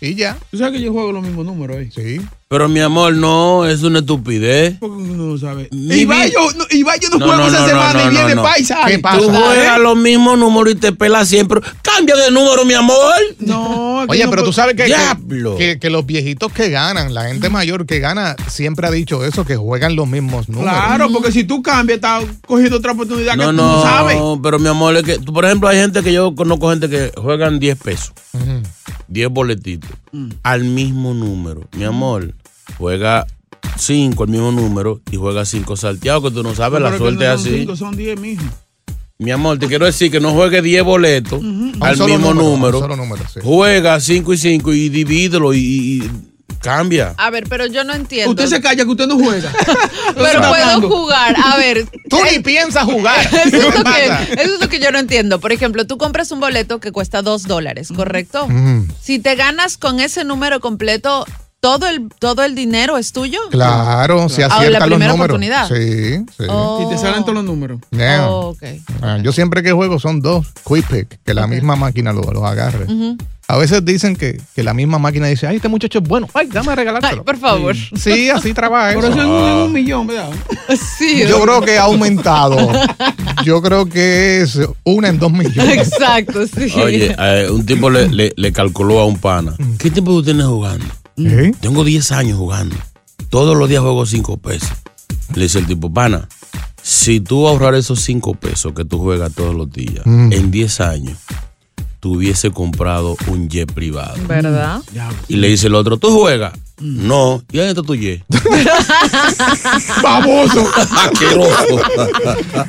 Y 0.00 0.14
ya. 0.14 0.36
Tú 0.50 0.58
sabes 0.58 0.74
que 0.78 0.84
yo 0.84 0.92
juego 0.92 1.12
los 1.12 1.22
mismos 1.22 1.44
números 1.46 1.76
ahí. 1.76 1.90
Sí. 1.90 2.20
Pero 2.52 2.68
mi 2.68 2.80
amor, 2.80 3.14
no, 3.14 3.64
es 3.64 3.82
una 3.82 4.00
estupidez. 4.00 4.76
No 4.82 5.38
sabe. 5.38 5.68
Y 5.72 6.04
va 6.04 6.26
vi- 6.26 6.32
yo, 6.32 6.40
no, 6.52 6.66
yo 6.68 7.08
no, 7.08 7.18
No, 7.18 7.24
juego 7.26 7.40
no, 7.40 7.46
esa 7.48 7.60
no, 7.60 7.66
semana 7.66 7.92
no, 7.94 8.00
y 8.02 8.04
no, 8.04 8.10
viene 8.10 8.34
no. 8.34 8.42
paisa. 8.42 8.78
¿Qué 8.86 8.98
pasa? 8.98 9.18
Tú 9.20 9.30
¿eh? 9.30 9.38
juegas 9.42 9.80
los 9.80 9.96
mismos 9.96 10.38
números 10.38 10.74
y 10.74 10.76
te 10.76 10.92
pelas 10.92 11.28
siempre. 11.28 11.62
Cambia 11.80 12.14
de 12.14 12.30
número, 12.30 12.66
mi 12.66 12.74
amor. 12.74 13.14
No, 13.38 14.00
Oye, 14.06 14.24
no 14.24 14.30
pero 14.30 14.42
puedo- 14.42 14.44
tú 14.44 14.52
sabes 14.52 14.74
que, 14.76 14.82
que, 14.82 14.88
Diablo. 14.88 15.56
que- 15.56 15.78
que 15.78 15.88
los 15.88 16.04
viejitos 16.04 16.52
que 16.52 16.68
ganan, 16.68 17.14
la 17.14 17.24
gente 17.24 17.48
mayor 17.48 17.86
que 17.86 18.00
gana, 18.00 18.36
siempre 18.48 18.86
ha 18.86 18.90
dicho 18.90 19.24
eso, 19.24 19.46
que 19.46 19.56
juegan 19.56 19.96
los 19.96 20.06
mismos 20.06 20.50
números. 20.50 20.70
Claro, 20.74 21.08
porque 21.10 21.32
si 21.32 21.44
tú 21.44 21.62
cambias, 21.62 21.96
estás 21.96 22.22
cogiendo 22.46 22.76
otra 22.76 22.92
oportunidad 22.92 23.32
que 23.32 23.38
No, 23.38 23.46
tú 23.46 23.52
no 23.56 23.76
no, 23.76 23.82
sabes. 23.82 24.18
pero 24.42 24.58
mi 24.58 24.68
amor, 24.68 24.94
es 24.96 25.04
que, 25.04 25.18
tú, 25.18 25.32
por 25.32 25.46
ejemplo, 25.46 25.70
hay 25.70 25.78
gente 25.78 26.02
que 26.02 26.12
yo 26.12 26.34
conozco 26.34 26.68
gente 26.68 26.90
que 26.90 27.12
juegan 27.16 27.58
10 27.58 27.78
pesos, 27.78 28.12
Ujú. 28.34 28.60
10 29.08 29.30
boletitos, 29.30 29.88
Mm. 30.12 30.28
al 30.42 30.64
mismo 30.64 31.14
número. 31.14 31.62
Mi 31.78 31.84
amor, 31.84 32.34
juega 32.78 33.26
5 33.76 34.22
al 34.22 34.28
mismo 34.28 34.52
número 34.52 35.00
y 35.10 35.16
juega 35.16 35.44
5 35.44 35.76
salteados, 35.76 36.24
que 36.24 36.30
tú 36.30 36.42
no 36.42 36.54
sabes, 36.54 36.80
la 36.80 36.96
suerte 36.96 37.24
no 37.24 37.32
es 37.32 37.40
son 37.40 37.50
así. 37.50 37.58
cinco, 37.60 37.76
son 37.76 37.96
10, 37.96 38.20
mijo. 38.20 38.44
Mi 39.18 39.30
amor, 39.30 39.58
te 39.58 39.68
quiero 39.68 39.86
decir 39.86 40.10
que 40.10 40.18
no 40.20 40.32
juegue 40.32 40.62
10 40.62 40.82
boletos 40.82 41.40
al 41.80 41.96
mismo 41.98 42.08
número, 42.08 42.28
a 42.28 42.30
un 42.30 42.36
número. 42.36 42.78
solo 42.80 42.96
número, 42.96 43.24
sí. 43.32 43.40
Juega 43.42 44.00
5 44.00 44.32
y 44.32 44.38
5 44.38 44.72
y 44.72 44.88
divídelo 44.88 45.54
y, 45.54 46.10
cambia. 46.62 47.14
A 47.18 47.30
ver, 47.30 47.44
pero 47.48 47.66
yo 47.66 47.84
no 47.84 47.92
entiendo. 47.92 48.30
Usted 48.30 48.46
se 48.46 48.60
calla 48.62 48.84
que 48.84 48.90
usted 48.90 49.06
no 49.06 49.18
juega. 49.18 49.52
pero 50.14 50.40
puedo 50.40 50.54
hablando. 50.54 50.88
jugar. 50.88 51.36
A 51.36 51.56
ver. 51.56 51.86
Tú 52.08 52.18
ni 52.30 52.38
piensas 52.38 52.84
jugar. 52.84 53.20
Eso 53.32 53.44
es, 53.44 53.50
¿Qué 53.50 53.78
lo 53.78 53.84
que, 53.84 54.32
eso 54.42 54.54
es 54.54 54.60
lo 54.60 54.68
que 54.68 54.80
yo 54.80 54.90
no 54.90 54.98
entiendo. 54.98 55.40
Por 55.40 55.52
ejemplo, 55.52 55.86
tú 55.86 55.98
compras 55.98 56.30
un 56.30 56.40
boleto 56.40 56.80
que 56.80 56.92
cuesta 56.92 57.22
dos 57.22 57.44
dólares, 57.44 57.88
¿correcto? 57.94 58.48
Si 59.00 59.18
te 59.18 59.34
ganas 59.34 59.76
con 59.76 60.00
ese 60.00 60.24
número 60.24 60.60
completo, 60.60 61.26
todo 61.62 61.86
el, 61.88 62.08
todo 62.18 62.42
el 62.44 62.56
dinero 62.56 62.98
es 62.98 63.12
tuyo. 63.12 63.38
Claro, 63.52 64.28
si 64.28 64.42
Ah, 64.42 64.48
la 64.48 64.54
aciertas 64.56 64.80
los 64.80 64.88
primera 64.88 65.12
números. 65.12 65.36
oportunidad. 65.36 65.68
Sí, 65.68 66.24
sí. 66.36 66.44
Oh. 66.48 66.84
Y 66.84 66.92
te 66.92 66.98
salen 67.00 67.22
todos 67.22 67.34
los 67.34 67.44
números. 67.44 67.78
Yeah. 67.92 68.28
Oh, 68.28 68.48
ok. 68.48 68.62
Ah, 69.00 69.18
Yo 69.22 69.32
siempre 69.32 69.62
que 69.62 69.70
juego 69.70 70.00
son 70.00 70.20
dos, 70.20 70.48
quick 70.66 70.88
pick, 70.88 71.18
que 71.24 71.34
la 71.34 71.46
misma 71.46 71.76
máquina 71.76 72.12
los 72.12 72.26
lo 72.26 72.44
agarre. 72.44 72.86
A 73.46 73.58
veces 73.58 73.84
dicen 73.84 74.16
que, 74.16 74.40
que 74.56 74.62
la 74.64 74.74
misma 74.74 74.98
máquina 74.98 75.28
dice, 75.28 75.46
ay, 75.46 75.56
este 75.56 75.68
muchacho 75.68 75.98
es 76.00 76.08
bueno, 76.08 76.26
ay, 76.34 76.48
dame 76.50 76.72
a 76.72 76.74
regalártelo. 76.74 77.22
Por 77.24 77.36
favor. 77.38 77.76
Sí, 77.96 78.28
así 78.30 78.52
trabaja 78.54 78.94
Por 78.94 79.04
eso. 79.04 79.12
es 79.12 79.24
un, 79.24 79.30
en 79.48 79.54
un 79.58 79.72
millón, 79.72 80.06
¿verdad? 80.08 80.30
Sí. 80.98 81.22
Yo 81.28 81.40
creo 81.42 81.60
que 81.60 81.78
ha 81.78 81.82
aumentado. 81.84 82.56
Yo 83.44 83.62
creo 83.62 83.86
que 83.86 84.40
es 84.40 84.58
una 84.82 85.08
en 85.08 85.18
dos 85.20 85.30
millones. 85.32 85.78
Exacto, 85.92 86.44
sí. 86.46 86.72
Oye, 86.80 87.14
eh, 87.16 87.48
un 87.50 87.64
tipo 87.64 87.88
le, 87.88 88.08
le- 88.08 88.32
le 88.34 88.52
calculó 88.52 88.98
a 89.00 89.06
un 89.06 89.18
pana. 89.18 89.54
¿Qué 89.78 89.90
tiempo 89.92 90.10
tú 90.12 90.24
tienes 90.24 90.46
jugando? 90.46 90.84
¿Eh? 91.16 91.52
Tengo 91.60 91.84
10 91.84 92.12
años 92.12 92.38
jugando. 92.38 92.76
Todos 93.30 93.56
los 93.56 93.68
días 93.68 93.82
juego 93.82 94.04
5 94.06 94.36
pesos. 94.38 94.70
Le 95.34 95.44
dice 95.44 95.58
el 95.60 95.66
tipo, 95.66 95.92
pana, 95.92 96.28
si 96.82 97.20
tú 97.20 97.46
ahorrar 97.48 97.74
esos 97.74 98.00
5 98.00 98.34
pesos 98.34 98.72
que 98.74 98.84
tú 98.84 98.98
juegas 98.98 99.32
todos 99.32 99.54
los 99.54 99.70
días, 99.70 100.04
Mm. 100.04 100.32
en 100.32 100.50
10 100.50 100.80
años, 100.80 101.18
tú 102.00 102.14
hubiese 102.16 102.50
comprado 102.50 103.16
un 103.28 103.48
jet 103.48 103.70
privado. 103.72 104.14
¿Verdad? 104.26 104.82
Y 105.28 105.36
le 105.36 105.48
dice 105.48 105.68
el 105.68 105.74
otro, 105.74 105.96
¿tú 105.98 106.10
juegas? 106.18 106.52
No. 106.82 107.42
¿Y 107.52 107.60
ahí 107.60 107.68
está 107.68 107.82
tu 107.82 107.94
jet? 107.94 108.22
¡Baboso! 110.02 110.66
Asqueroso. 110.74 111.80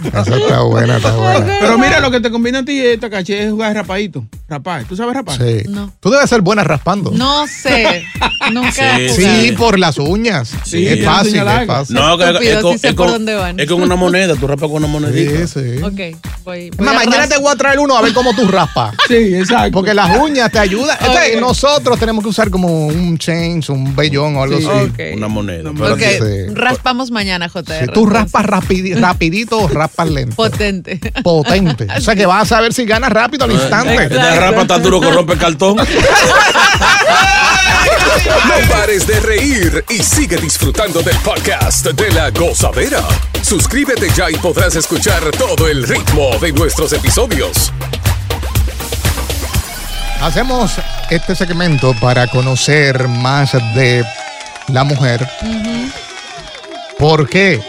Esa 0.07 0.35
está 0.37 0.61
buena, 0.61 0.97
está 0.97 1.15
buena. 1.15 1.57
Pero 1.59 1.77
mira, 1.77 1.99
lo 1.99 2.11
que 2.11 2.19
te 2.19 2.29
conviene 2.31 2.59
a 2.59 2.65
ti, 2.65 2.79
esta 2.79 3.09
caché, 3.09 3.43
es 3.45 3.51
jugar 3.51 3.73
rapadito. 3.75 4.25
Rapar. 4.47 4.83
¿Tú 4.85 4.95
sabes 4.95 5.15
rapar? 5.15 5.37
Sí. 5.37 5.63
No. 5.69 5.91
Tú 5.99 6.09
debes 6.11 6.29
ser 6.29 6.41
buena 6.41 6.63
raspando. 6.63 7.11
No 7.11 7.45
sé. 7.47 8.03
Nunca. 8.51 8.97
Sí, 9.09 9.53
por 9.57 9.79
las 9.79 9.97
uñas. 9.97 10.51
Sí, 10.63 10.85
es 10.87 10.99
ya 10.99 11.11
fácil, 11.11 11.35
es 11.37 11.67
fácil. 11.67 11.95
No, 11.95 12.17
que 12.17 12.51
es, 12.51 12.57
con, 12.61 12.73
sí 12.73 12.79
sé 12.79 12.89
es 12.89 12.93
por 12.93 13.05
con- 13.05 13.13
dónde 13.15 13.35
van. 13.35 13.59
es 13.59 13.67
con 13.67 13.81
una 13.81 13.95
moneda. 13.95 14.35
Tú 14.35 14.47
raspas 14.47 14.69
con 14.69 14.77
una 14.83 14.87
monedita. 14.87 15.47
Sí, 15.47 15.61
sí. 15.77 15.81
Ok, 15.81 16.19
voy. 16.43 16.69
voy 16.69 16.85
más, 16.85 16.93
mañana 16.95 17.27
te 17.27 17.37
voy 17.37 17.51
a 17.51 17.55
traer 17.55 17.79
uno 17.79 17.97
a 17.97 18.01
ver 18.01 18.13
cómo 18.13 18.35
tú 18.35 18.47
raspas. 18.47 18.95
Sí, 19.07 19.15
exacto. 19.35 19.71
Porque 19.71 19.93
las 19.93 20.17
uñas 20.19 20.51
te 20.51 20.59
ayudan. 20.59 20.97
Este, 21.01 21.39
nosotros 21.39 21.97
tenemos 21.99 22.23
que 22.23 22.29
usar 22.29 22.49
como 22.51 22.87
un 22.87 23.17
change, 23.17 23.69
un 23.69 23.95
o 24.11 24.43
algo 24.43 24.57
Sí. 24.59 24.67
así. 24.67 25.13
Una 25.15 25.27
moneda. 25.27 25.71
Sí. 25.97 26.53
raspamos 26.53 27.11
mañana, 27.11 27.49
JR. 27.49 27.85
Si 27.85 27.91
tú 27.93 28.05
raspas 28.05 28.45
rapidi- 28.45 28.95
rapidito 28.99 29.59
o 29.59 29.67
raspas 29.67 30.09
lento. 30.09 30.35
Potente. 30.35 30.99
Potente. 31.23 31.87
O 31.97 32.01
sea 32.01 32.15
que 32.15 32.25
vas 32.25 32.43
a 32.43 32.45
saber 32.55 32.73
si 32.73 32.85
ganas 32.85 33.11
rápido 33.11 33.45
al 33.45 33.51
instante. 33.51 34.09
Te 34.09 34.39
rapa 34.39 34.67
tan 34.67 34.81
duro 34.83 34.99
que 34.99 35.11
rompe 35.11 35.37
cartón. 35.37 35.77
No 35.77 35.83
pares 38.73 39.05
de 39.07 39.19
reír 39.19 39.83
y 39.89 39.99
sigue 40.03 40.37
disfrutando 40.37 41.01
del 41.01 41.15
podcast 41.17 41.85
de 41.87 42.11
la 42.11 42.29
gozadera. 42.31 43.01
Suscríbete 43.41 44.09
ya 44.15 44.29
y 44.29 44.35
podrás 44.35 44.75
escuchar 44.75 45.21
todo 45.37 45.67
el 45.67 45.83
ritmo 45.87 46.37
de 46.41 46.51
nuestros 46.53 46.93
episodios. 46.93 47.71
Hacemos 50.21 50.71
este 51.09 51.35
segmento 51.35 51.93
para 51.99 52.27
conocer 52.27 53.07
más 53.07 53.53
de 53.75 54.03
la 54.69 54.83
mujer. 54.83 55.27
¿Por 56.97 57.29
qué 57.29 57.59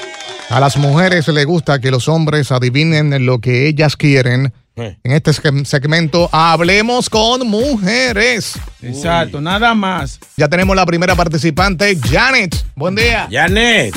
a 0.50 0.60
las 0.60 0.76
mujeres 0.76 1.28
les 1.28 1.46
gusta 1.46 1.80
que 1.80 1.90
los 1.90 2.08
hombres 2.08 2.52
adivinen 2.52 3.26
lo 3.26 3.40
que 3.40 3.66
ellas 3.68 3.96
quieren? 3.96 4.52
Eh. 4.76 4.96
En 5.04 5.12
este 5.12 5.30
seg- 5.30 5.64
segmento 5.64 6.28
hablemos 6.32 7.08
con 7.08 7.46
mujeres. 7.48 8.54
Exacto, 8.82 9.40
nada 9.40 9.72
más. 9.74 10.18
Ya 10.36 10.48
tenemos 10.48 10.74
la 10.74 10.84
primera 10.86 11.14
participante, 11.14 11.96
Janet. 12.10 12.64
Buen 12.74 12.94
día. 12.96 13.28
Janet, 13.30 13.94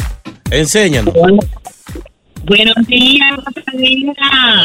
enséñanos. 0.52 1.14
Buenos 2.46 2.76
días, 2.88 3.30
Rosalina. 3.44 4.14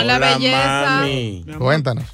Hola, 0.02 0.18
belleza. 0.18 0.96
mami. 1.00 1.44
Cuéntanos. 1.58 2.04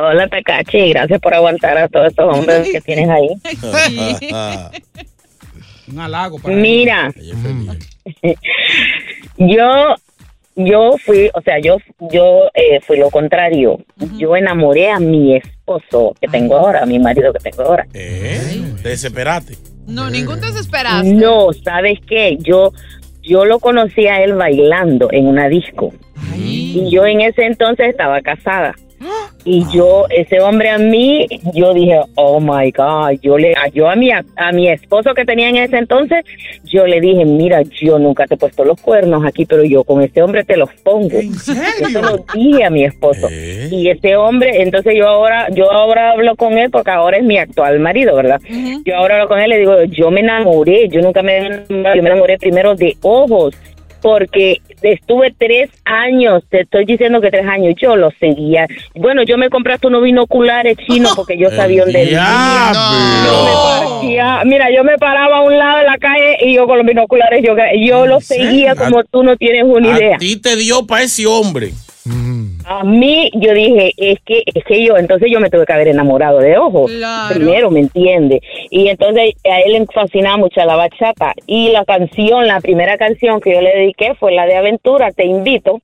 Hola, 0.00 0.28
Takachi. 0.28 0.90
Gracias 0.90 1.20
por 1.20 1.34
aguantar 1.34 1.76
a 1.76 1.88
todos 1.88 2.06
estos 2.08 2.32
hombres 2.32 2.70
que 2.70 2.80
tienes 2.80 3.08
ahí. 3.10 3.30
Un 5.88 5.98
halago 5.98 6.38
para 6.38 6.54
Mira, 6.54 7.12
yo, 9.38 9.94
yo 10.54 10.94
fui, 11.04 11.30
o 11.34 11.40
sea, 11.40 11.58
yo, 11.58 11.78
yo 12.12 12.42
eh, 12.54 12.78
fui 12.86 12.98
lo 12.98 13.10
contrario. 13.10 13.80
Yo 14.18 14.36
enamoré 14.36 14.90
a 14.90 15.00
mi 15.00 15.34
esposo 15.34 16.14
que 16.20 16.28
tengo 16.28 16.56
ahora, 16.56 16.82
a 16.82 16.86
mi 16.86 16.98
marido 16.98 17.32
que 17.32 17.50
tengo 17.50 17.62
ahora. 17.62 17.86
¿Eh? 17.94 18.62
Te 18.82 18.90
desesperaste. 18.90 19.56
No, 19.86 20.10
ningún 20.10 20.40
desesperaste. 20.40 21.10
No, 21.12 21.52
¿sabes 21.64 21.98
qué? 22.06 22.36
Yo, 22.40 22.72
yo 23.22 23.46
lo 23.46 23.58
conocí 23.58 24.06
a 24.06 24.22
él 24.22 24.34
bailando 24.34 25.08
en 25.10 25.26
una 25.26 25.48
disco. 25.48 25.92
Y 26.36 26.88
yo 26.90 27.04
en 27.04 27.22
ese 27.22 27.46
entonces 27.46 27.88
estaba 27.88 28.20
casada. 28.20 28.74
Y 29.50 29.64
yo, 29.72 30.04
ese 30.10 30.40
hombre 30.40 30.68
a 30.68 30.76
mí, 30.76 31.26
yo 31.54 31.72
dije, 31.72 32.00
oh 32.16 32.38
my 32.38 32.70
God, 32.70 33.18
yo 33.22 33.38
le, 33.38 33.52
a- 33.54 33.68
yo 33.68 33.88
a 33.88 33.96
mi, 33.96 34.10
a, 34.10 34.22
mi 34.52 34.68
esposo 34.68 35.14
que 35.14 35.24
tenía 35.24 35.48
en 35.48 35.56
ese 35.56 35.78
entonces, 35.78 36.22
yo 36.64 36.86
le 36.86 37.00
dije, 37.00 37.24
mira, 37.24 37.62
yo 37.80 37.98
nunca 37.98 38.26
te 38.26 38.34
he 38.34 38.36
puesto 38.36 38.62
los 38.62 38.78
cuernos 38.78 39.24
aquí, 39.24 39.46
pero 39.46 39.64
yo 39.64 39.84
con 39.84 40.02
este 40.02 40.20
hombre 40.22 40.44
te 40.44 40.58
los 40.58 40.68
pongo. 40.84 41.18
¿En 41.18 41.32
Yo 41.32 41.38
serio? 41.38 42.02
lo 42.02 42.24
dije 42.34 42.64
a 42.64 42.68
mi 42.68 42.84
esposo. 42.84 43.26
¿Eh? 43.30 43.68
Y 43.70 43.88
ese 43.88 44.16
hombre, 44.16 44.60
entonces 44.62 44.94
yo 44.94 45.08
ahora, 45.08 45.48
yo 45.50 45.72
ahora 45.72 46.10
hablo 46.10 46.36
con 46.36 46.58
él 46.58 46.70
porque 46.70 46.90
ahora 46.90 47.16
es 47.16 47.24
mi 47.24 47.38
actual 47.38 47.80
marido, 47.80 48.14
¿verdad? 48.16 48.40
Yo 48.84 48.96
ahora 48.96 49.14
hablo 49.14 49.28
con 49.28 49.38
él 49.40 49.46
y 49.46 49.54
le 49.54 49.58
digo, 49.60 49.82
yo 49.84 50.10
me 50.10 50.20
enamoré, 50.20 50.90
yo 50.90 51.00
nunca 51.00 51.22
me 51.22 51.38
enamoré, 51.38 51.96
yo 51.96 52.02
me 52.02 52.10
enamoré 52.10 52.36
primero 52.36 52.74
de 52.74 52.94
ojos, 53.00 53.54
porque 54.02 54.58
estuve 54.82 55.34
tres 55.36 55.70
años, 55.84 56.42
te 56.48 56.60
estoy 56.62 56.84
diciendo 56.84 57.20
que 57.20 57.30
tres 57.30 57.46
años, 57.46 57.74
yo 57.80 57.96
lo 57.96 58.10
seguía. 58.20 58.66
Bueno, 58.94 59.22
yo 59.22 59.36
me 59.38 59.50
compré 59.50 59.74
hasta 59.74 59.88
unos 59.88 60.02
binoculares 60.02 60.76
chinos 60.86 61.12
porque 61.16 61.36
yo 61.38 61.50
sabía 61.56 61.84
dónde 61.84 62.00
vivía. 62.04 62.72
Yo 63.24 63.44
me 63.44 63.50
parecía- 63.98 64.42
mira, 64.44 64.70
yo 64.74 64.84
me 64.84 64.96
paraba 64.98 65.38
a 65.38 65.42
un 65.42 65.56
lado 65.58 65.78
de 65.78 65.84
la 65.84 65.98
calle 65.98 66.36
y 66.42 66.54
yo 66.54 66.66
con 66.66 66.78
los 66.78 66.86
binoculares, 66.86 67.42
yo, 67.44 67.54
yo 67.80 68.06
lo 68.06 68.20
seguía 68.20 68.74
como 68.74 69.04
tú 69.04 69.22
no 69.22 69.36
tienes 69.36 69.64
una 69.64 69.96
idea. 69.98 70.16
A 70.16 70.18
ti 70.18 70.36
te 70.40 70.56
dio 70.56 70.86
para 70.86 71.02
ese 71.02 71.26
hombre. 71.26 71.72
Mm. 72.08 72.60
A 72.64 72.84
mí, 72.84 73.30
yo 73.34 73.52
dije, 73.52 73.92
es 73.96 74.18
que, 74.24 74.42
es 74.46 74.64
que 74.64 74.84
yo, 74.84 74.96
entonces 74.96 75.30
yo 75.30 75.40
me 75.40 75.50
tuve 75.50 75.66
que 75.66 75.72
haber 75.72 75.88
enamorado 75.88 76.38
de. 76.38 76.54
Claro. 76.86 77.34
Primero, 77.34 77.70
¿me 77.70 77.80
entiende? 77.80 78.40
Y 78.70 78.88
entonces 78.88 79.34
a 79.44 79.60
él 79.60 79.72
le 79.72 79.86
fascinaba 79.86 80.36
mucho 80.36 80.60
la 80.64 80.76
bachata. 80.76 81.34
Y 81.46 81.70
la 81.70 81.84
canción, 81.84 82.46
la 82.46 82.60
primera 82.60 82.96
canción 82.96 83.40
que 83.40 83.54
yo 83.54 83.60
le 83.60 83.70
dediqué 83.70 84.14
fue 84.14 84.32
la 84.32 84.46
de 84.46 84.56
Aventura, 84.56 85.12
Te 85.12 85.26
Invito. 85.26 85.80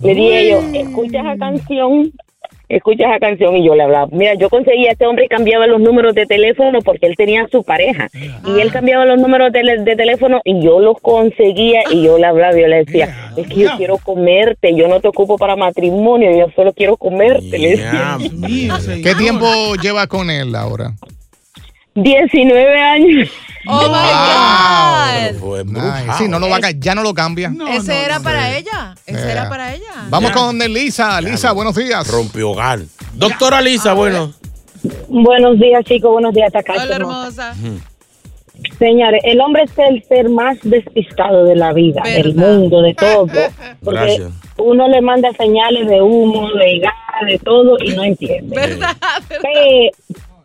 Le 0.00 0.14
dije 0.14 0.50
yo, 0.50 0.60
escucha 0.74 1.20
esa 1.20 1.36
canción, 1.36 2.12
escucha 2.76 3.08
esa 3.08 3.18
canción 3.18 3.56
y 3.56 3.64
yo 3.64 3.74
le 3.74 3.82
hablaba. 3.82 4.08
Mira, 4.10 4.34
yo 4.34 4.48
conseguía 4.48 4.90
a 4.90 4.92
este 4.92 5.06
hombre 5.06 5.26
y 5.26 5.28
cambiaba 5.28 5.66
los 5.66 5.80
números 5.80 6.14
de 6.14 6.26
teléfono 6.26 6.80
porque 6.80 7.06
él 7.06 7.14
tenía 7.16 7.46
su 7.50 7.62
pareja. 7.62 8.08
Y 8.46 8.60
él 8.60 8.72
cambiaba 8.72 9.04
los 9.04 9.20
números 9.20 9.52
de, 9.52 9.62
de 9.78 9.96
teléfono 9.96 10.40
y 10.44 10.60
yo 10.62 10.80
los 10.80 11.00
conseguía 11.00 11.82
y 11.90 12.02
yo 12.02 12.18
le 12.18 12.26
hablaba 12.26 12.56
y 12.56 12.62
yo 12.62 12.68
le 12.68 12.84
decía, 12.84 13.32
es 13.36 13.46
que 13.46 13.54
yo 13.54 13.70
quiero 13.76 13.98
comerte, 13.98 14.74
yo 14.74 14.88
no 14.88 15.00
te 15.00 15.08
ocupo 15.08 15.36
para 15.36 15.56
matrimonio, 15.56 16.30
yo 16.36 16.46
solo 16.54 16.72
quiero 16.72 16.96
comerte. 16.96 17.50
Señor. 17.50 19.02
¿Qué 19.02 19.14
tiempo 19.14 19.74
lleva 19.76 20.06
con 20.06 20.30
él 20.30 20.54
ahora? 20.54 20.92
19 21.94 22.80
años. 22.80 23.28
Oh 23.68 23.80
my 23.82 23.88
Pero 25.28 25.38
God. 25.40 25.64
brujao. 25.66 26.18
sí, 26.18 26.28
no 26.28 26.38
lo 26.40 26.48
va 26.48 26.56
a 26.56 26.70
ya 26.72 26.94
no 26.94 27.02
lo 27.02 27.14
cambia. 27.14 27.48
No, 27.50 27.68
Ese 27.68 27.92
no, 27.94 28.00
era 28.00 28.18
no. 28.18 28.24
para 28.24 28.56
ella. 28.56 28.94
Ese 29.06 29.30
era 29.30 29.48
para 29.48 29.74
ella. 29.74 29.84
Vamos 30.08 30.30
Ya. 30.30 30.34
con 30.36 30.58
Lisa. 30.58 31.20
Lisa, 31.20 31.52
buenos 31.52 31.76
días. 31.76 32.08
Rompió 32.10 32.50
hogar. 32.50 32.80
Doctora 33.14 33.60
Lisa, 33.60 33.92
bueno. 33.92 34.32
Buenos 35.08 35.60
días, 35.60 35.84
chicos, 35.84 36.10
buenos 36.10 36.34
días, 36.34 36.50
Takashi. 36.52 36.80
Hola, 36.86 36.96
hermosa. 36.96 37.54
Señores, 38.78 39.20
el 39.24 39.40
hombre 39.40 39.64
es 39.64 39.72
el 39.78 40.02
ser 40.04 40.28
más 40.28 40.56
despistado 40.62 41.44
de 41.44 41.56
la 41.56 41.72
vida, 41.72 42.00
¿Verdad? 42.04 42.22
del 42.22 42.34
mundo, 42.34 42.82
de 42.82 42.94
todo. 42.94 43.26
Porque 43.84 44.00
Gracias. 44.00 44.30
uno 44.58 44.88
le 44.88 45.00
manda 45.00 45.30
señales 45.32 45.86
de 45.88 46.00
humo, 46.02 46.48
de 46.54 46.78
gas, 46.80 46.92
de 47.26 47.38
todo 47.38 47.76
y 47.82 47.90
no 47.94 48.02
entiende. 48.04 48.54
¿Verdad? 48.56 48.96
Pe- 49.28 49.90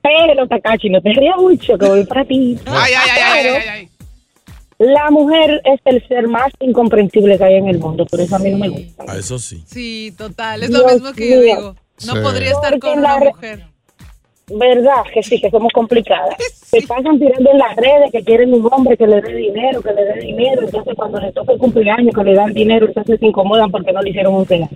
Pero, 0.01 0.47
Takachi, 0.47 0.89
no 0.89 1.01
te 1.01 1.11
rías 1.13 1.37
mucho, 1.37 1.77
que 1.77 1.85
voy 1.85 2.05
para 2.05 2.25
ti. 2.25 2.57
Ay, 2.65 2.93
ay, 2.97 3.09
ay, 3.11 3.21
ay, 3.23 3.47
ay, 3.47 3.67
ay. 3.69 3.89
La 4.79 5.09
mujer 5.09 5.59
es 5.65 5.79
el 5.85 6.07
ser 6.07 6.27
más 6.27 6.51
incomprensible 6.59 7.37
que 7.37 7.43
hay 7.43 7.55
en 7.55 7.67
el 7.67 7.79
mundo, 7.79 8.05
por 8.05 8.19
eso 8.21 8.35
a 8.35 8.39
mí 8.39 8.51
no 8.51 8.59
me 8.59 8.69
gusta. 8.69 9.05
A 9.11 9.17
eso 9.17 9.39
sí. 9.39 9.63
Sí, 9.65 10.13
total. 10.17 10.61
Es 10.63 10.69
lo 10.69 10.85
mismo 10.87 11.13
que 11.13 11.29
yo 11.31 11.41
digo. 11.41 11.75
No 12.05 12.13
Sí. 12.13 12.19
podría 12.21 12.51
estar 12.51 12.73
Porque 12.73 12.79
con 12.93 13.01
la 13.01 13.15
una 13.15 13.25
mujer. 13.31 13.65
¿Verdad? 14.49 15.03
Que 15.13 15.21
sí, 15.23 15.41
que 15.41 15.49
somos 15.49 15.71
complicadas. 15.73 16.35
Se 16.67 16.81
pasan 16.85 17.17
tirando 17.19 17.49
en 17.51 17.57
las 17.57 17.75
redes 17.77 18.11
que 18.11 18.23
quieren 18.23 18.53
un 18.53 18.67
hombre 18.71 18.97
que 18.97 19.07
le 19.07 19.21
dé 19.21 19.33
dinero, 19.33 19.81
que 19.81 19.93
le 19.93 20.03
dé 20.03 20.19
dinero. 20.19 20.63
Entonces, 20.63 20.93
cuando 20.95 21.19
le 21.19 21.31
toca 21.31 21.53
el 21.53 21.59
cumpleaños, 21.59 22.13
que 22.13 22.23
le 22.23 22.33
dan 22.35 22.53
dinero, 22.53 22.87
entonces 22.87 23.19
se 23.19 23.25
incomodan 23.25 23.71
porque 23.71 23.93
no 23.93 24.01
le 24.01 24.09
hicieron 24.09 24.33
un 24.33 24.45
regalo. 24.45 24.69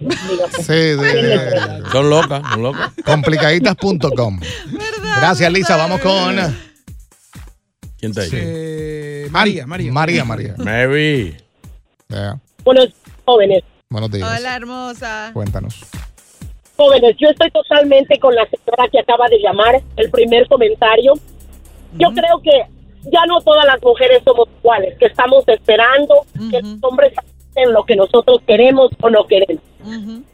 Sí, 0.62 0.74
de 0.74 1.84
Son 1.92 2.10
locas, 2.10 2.42
son 2.50 2.63
locas. 2.63 2.92
complicaditas.com. 3.06 4.40
Gracias, 5.18 5.51
Lisa. 5.51 5.75
Vamos 5.75 6.00
con 6.00 6.36
¿Quién 8.01 8.12
está 8.12 8.22
ahí? 8.22 8.30
Eh, 8.34 9.28
María, 9.30 9.68
María. 9.68 9.92
María, 9.92 10.25
María. 10.25 10.56
Mary. 10.58 11.38
Yeah. 12.08 12.40
Buenos 12.63 12.90
jóvenes, 13.25 13.63
Buenos 13.90 14.10
días. 14.10 14.40
Hola, 14.40 14.56
hermosa. 14.56 15.30
Cuéntanos. 15.34 15.82
Jóvenes, 16.75 17.16
yo 17.18 17.30
estoy 17.30 17.51
totalmente 17.51 18.20
con 18.20 18.34
la 18.36 18.46
señora 18.48 18.88
que 18.92 19.00
acaba 19.00 19.28
de 19.28 19.40
llamar, 19.40 19.82
el 19.96 20.12
primer 20.12 20.48
comentario. 20.48 21.13
Yo 21.94 22.10
creo 22.12 22.40
que 22.42 22.66
ya 23.12 23.25
no 23.28 23.42
todas 23.42 23.66
las 23.66 23.82
mujeres 23.82 24.22
somos 24.24 24.48
iguales, 24.60 24.98
que 24.98 25.06
estamos 25.08 25.44
esperando 25.48 26.25
que 26.50 26.62
los 26.62 26.78
hombres 26.84 27.13
hacen 27.18 27.74
lo 27.74 27.84
que 27.84 27.96
nosotros 27.96 28.42
queremos 28.46 28.92
o 29.01 29.10
no 29.10 29.25
queremos. 29.28 29.63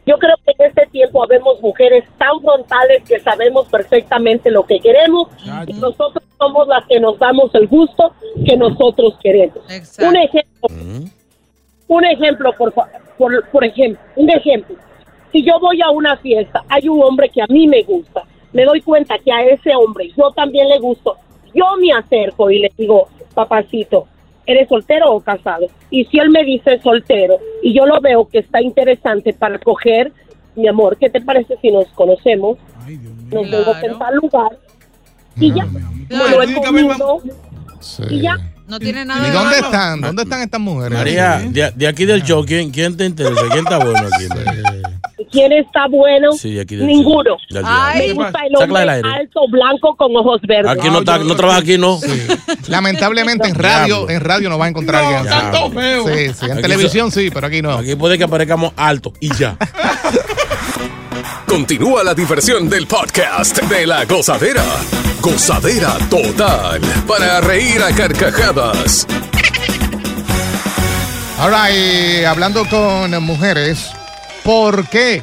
Yo 0.06 0.18
creo 0.18 0.36
que 0.46 0.52
en 0.58 0.70
este 0.70 0.86
tiempo 0.88 1.24
habemos 1.24 1.62
mujeres 1.62 2.04
tan 2.18 2.42
frontales 2.42 3.04
que 3.08 3.20
sabemos 3.22 3.66
perfectamente 3.68 4.52
lo 4.52 4.66
que 4.66 4.80
queremos 4.80 5.30
y 5.68 5.74
nosotros 5.74 6.24
somos 6.38 6.68
las 6.68 6.86
que 6.86 7.00
nos 7.00 7.18
damos 7.18 7.54
el 7.56 7.68
gusto 7.68 8.14
que 8.46 8.56
nosotros 8.58 9.16
queremos. 9.24 9.58
Un 10.00 10.16
ejemplo, 10.18 10.68
un 11.88 12.06
ejemplo, 12.06 12.54
por, 12.58 12.74
por, 13.18 13.50
por 13.50 13.64
ejemplo, 13.66 14.00
un 14.18 14.30
ejemplo. 14.30 14.76
Si 15.32 15.44
yo 15.44 15.60
voy 15.60 15.82
a 15.82 15.90
una 15.90 16.18
fiesta, 16.18 16.64
hay 16.70 16.88
un 16.88 17.02
hombre 17.04 17.30
que 17.30 17.42
a 17.42 17.48
mí 17.48 17.68
me 17.68 17.84
gusta, 17.84 18.24
me 18.54 18.64
doy 18.64 18.82
cuenta 18.82 19.18
que 19.20 19.32
a 19.32 19.44
ese 19.44 19.76
hombre 19.76 20.10
yo 20.18 20.32
también 20.32 20.70
le 20.70 20.80
gusto, 20.80 21.16
yo 21.54 21.66
me 21.80 21.92
acerco 21.94 22.50
y 22.50 22.60
le 22.60 22.72
digo, 22.78 23.08
papacito, 23.34 24.08
¿eres 24.46 24.70
soltero 24.70 25.12
o 25.12 25.20
casado? 25.20 25.68
Y 25.90 26.06
si 26.06 26.18
él 26.20 26.30
me 26.30 26.44
dice 26.44 26.80
soltero 26.82 27.38
y 27.62 27.74
yo 27.74 27.86
lo 27.86 28.00
veo 28.02 28.28
que 28.28 28.40
está 28.40 28.62
interesante 28.62 29.34
para 29.34 29.60
coger, 29.60 30.12
mi 30.56 30.68
amor, 30.68 30.98
¿qué 30.98 31.10
te 31.10 31.22
parece 31.22 31.56
si 31.62 31.72
nos 31.72 31.88
conocemos? 31.90 32.58
Nos 33.32 33.52
vemos 33.52 33.84
en 33.84 34.00
tal 34.00 34.16
lugar 34.16 34.58
y 35.36 35.54
ya, 35.54 35.68
lo 36.10 36.42
he 36.42 36.54
comido 36.56 37.22
y 38.10 38.22
ya. 38.22 38.38
No 38.68 38.80
tiene 38.80 39.06
nada 39.06 39.26
¿Y 39.26 39.32
de 39.32 39.38
dónde 39.38 39.60
están? 39.60 40.02
¿Dónde 40.02 40.24
están 40.24 40.42
estas 40.42 40.60
mujeres? 40.60 40.98
María, 40.98 41.40
de, 41.40 41.72
de 41.74 41.88
aquí 41.88 42.04
del 42.04 42.22
show, 42.24 42.44
¿quién, 42.46 42.70
quién 42.70 42.98
te 42.98 43.06
interesa? 43.06 43.44
¿Quién 43.50 43.64
está 43.64 43.78
bueno 43.78 44.00
aquí? 44.00 44.77
¿Quién 45.32 45.52
está 45.52 45.88
bueno? 45.88 46.32
Sí, 46.34 46.54
de 46.54 46.62
aquí 46.62 46.76
del 46.76 46.88
Ninguno. 46.88 47.38
Del 47.50 47.64
Me 47.64 47.70
diablo. 47.70 48.24
gusta 48.24 48.40
el 48.46 48.56
hombre 48.56 48.90
alto, 48.90 49.42
blanco, 49.50 49.96
con 49.96 50.16
ojos 50.16 50.42
verdes. 50.48 50.72
Aquí 50.72 50.90
no, 50.90 51.00
está, 51.00 51.18
no 51.20 51.36
trabaja 51.36 51.60
aquí, 51.60 51.78
¿no? 51.78 52.00
Lamentablemente 52.68 53.48
en 53.48 53.56
radio, 53.56 54.10
en 54.10 54.22
radio 54.22 54.50
no 54.50 54.58
va 54.58 54.66
a 54.66 54.70
encontrar 54.70 55.04
No, 55.04 55.10
alguien. 55.18 55.34
tanto 55.34 55.72
feo. 55.72 56.08
Sí, 56.08 56.34
sí, 56.34 56.46
en 56.46 56.52
Aquí 56.54 56.62
televisión 56.62 57.12
sí, 57.12 57.30
pero 57.34 57.48
aquí 57.48 57.62
no. 57.62 57.72
Aquí 57.74 57.96
puede 57.96 58.18
que 58.18 58.24
aparezcamos 58.24 58.74
alto 58.78 59.14
y 59.20 59.34
ya. 59.36 59.58
Continúa 61.48 62.04
la 62.04 62.14
diversión 62.14 62.70
del 62.70 62.88
podcast 62.88 63.58
de 63.64 63.88
la 63.88 64.06
gozadera. 64.06 64.64
Gozadera 65.22 65.94
total. 66.10 66.82
Para 67.08 67.42
reír 67.42 67.82
a 67.82 67.92
carcajadas. 67.96 69.08
Ahora, 71.40 71.72
y 71.72 72.24
hablando 72.26 72.66
con 72.70 73.12
mujeres, 73.24 73.92
¿por 74.48 74.88
qué 74.88 75.22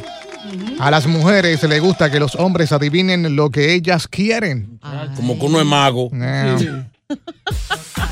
a 0.78 0.90
las 0.90 1.06
mujeres 1.06 1.62
les 1.62 1.80
gusta 1.80 2.10
que 2.10 2.20
los 2.20 2.34
hombres 2.36 2.72
adivinen 2.72 3.34
lo 3.36 3.48
que 3.50 3.72
ellas 3.74 4.06
quieren? 4.06 4.78
Como 5.16 5.38
que 5.38 5.46
uno 5.46 5.60
es 5.60 5.66
mago. 5.66 6.10
No. 6.12 6.56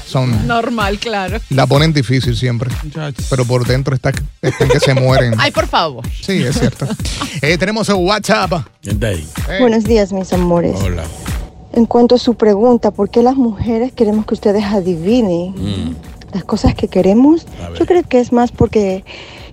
Son, 0.07 0.47
Normal, 0.47 0.99
claro. 0.99 1.39
la 1.51 1.67
ponen 1.67 1.93
difícil 1.93 2.37
siempre, 2.37 2.71
pero 3.31 3.45
por 3.47 3.67
dentro 3.67 3.95
está, 3.95 4.13
están 4.43 4.69
que 4.69 4.79
se 4.81 4.95
mueren. 4.95 5.35
Ay, 5.39 5.51
por 5.51 5.67
favor. 5.67 6.05
Sí, 6.21 6.43
es 6.43 6.59
cierto. 6.59 6.87
Eh, 7.41 7.57
tenemos 7.59 7.89
el 7.89 7.97
WhatsApp. 7.97 8.53
Buenos 9.59 9.85
días, 9.85 10.13
mis 10.13 10.33
amores. 10.33 10.77
Hola. 10.81 11.03
En 11.73 11.87
cuanto 11.87 12.15
a 12.15 12.19
su 12.19 12.35
pregunta, 12.35 12.91
¿por 12.91 13.09
qué 13.11 13.23
las 13.23 13.35
mujeres 13.37 13.91
queremos 13.93 14.27
que 14.27 14.35
ustedes 14.35 14.63
adivinen 14.65 15.53
Mm. 15.57 15.95
las 16.35 16.45
cosas 16.45 16.75
que 16.75 16.89
queremos? 16.89 17.47
Yo 17.79 17.87
creo 17.87 18.03
que 18.05 18.21
es 18.21 18.33
más 18.33 18.53
porque 18.53 19.05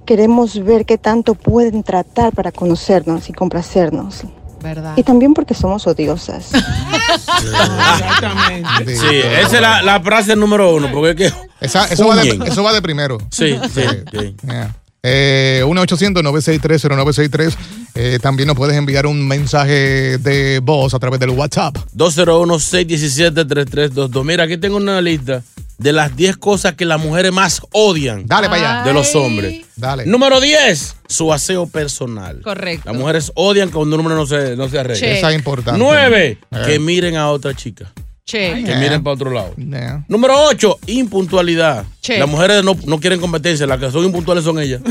queremos 0.09 0.57
ver 0.63 0.85
qué 0.87 0.97
tanto 0.97 1.35
pueden 1.35 1.83
tratar 1.83 2.33
para 2.33 2.51
conocernos 2.51 3.29
y 3.29 3.33
complacernos. 3.33 4.23
¿Verdad? 4.59 4.95
Y 4.97 5.03
también 5.03 5.35
porque 5.35 5.53
somos 5.53 5.85
odiosas. 5.85 6.49
Exactamente. 7.93 8.95
Sí, 8.95 9.05
esa 9.19 9.55
es 9.55 9.61
la, 9.61 9.83
la 9.83 10.01
frase 10.01 10.35
número 10.35 10.73
uno, 10.75 10.89
porque 10.91 11.11
es 11.11 11.15
que... 11.15 11.31
Esa- 11.61 11.85
eso, 11.85 12.07
va 12.07 12.15
de, 12.15 12.31
Fuñen. 12.31 12.47
eso 12.47 12.63
va 12.63 12.73
de 12.73 12.81
primero. 12.81 13.19
Sí, 13.29 13.55
sí, 13.71 13.81
sí. 14.11 14.35
Yeah. 14.47 14.75
Eh, 15.03 15.61
1-800-963-0963. 15.67 17.53
Eh, 17.93 18.17
también 18.19 18.47
nos 18.47 18.57
puedes 18.57 18.75
enviar 18.75 19.05
un 19.05 19.27
mensaje 19.27 20.17
de 20.17 20.59
voz 20.63 20.95
a 20.95 20.99
través 20.99 21.19
del 21.19 21.29
WhatsApp. 21.29 21.77
201-617-3322. 21.95 24.23
Mira, 24.25 24.45
aquí 24.45 24.57
tengo 24.57 24.77
una 24.77 24.99
lista 25.01 25.43
de 25.79 25.93
las 25.93 26.15
10 26.15 26.37
cosas 26.37 26.73
que 26.75 26.85
las 26.85 26.99
mujeres 26.99 27.31
más 27.31 27.61
odian. 27.71 28.27
Dale 28.27 28.47
para 28.49 28.79
allá. 28.81 28.83
De 28.85 28.93
los 28.93 29.15
hombres. 29.15 29.65
Dale. 29.75 30.05
Número 30.05 30.39
10, 30.39 30.95
su 31.07 31.31
aseo 31.33 31.67
personal. 31.67 32.41
Correcto. 32.41 32.89
Las 32.91 32.99
mujeres 32.99 33.31
odian 33.35 33.69
cuando 33.71 33.95
un 33.95 34.01
hombre 34.01 34.15
no 34.15 34.25
se, 34.27 34.55
no 34.55 34.69
se 34.69 34.77
arregla. 34.79 34.99
Che. 34.99 35.17
Esa 35.17 35.29
es 35.31 35.35
importante. 35.35 35.79
9, 35.79 36.37
Eh. 36.51 36.57
que 36.65 36.79
miren 36.79 37.15
a 37.15 37.29
otra 37.31 37.53
chica. 37.55 37.91
Che. 38.25 38.63
Que 38.63 38.75
miren 38.75 39.01
para 39.03 39.15
otro 39.15 39.31
lado. 39.31 39.55
Yeah. 39.55 40.03
Número 40.07 40.35
8, 40.49 40.79
impuntualidad. 40.87 41.85
Che. 42.01 42.19
Las 42.19 42.29
mujeres 42.29 42.63
no, 42.63 42.75
no 42.85 42.99
quieren 42.99 43.19
competencia, 43.19 43.65
las 43.65 43.79
que 43.79 43.89
son 43.89 44.03
impuntuales 44.05 44.43
son 44.43 44.59
ellas. 44.59 44.81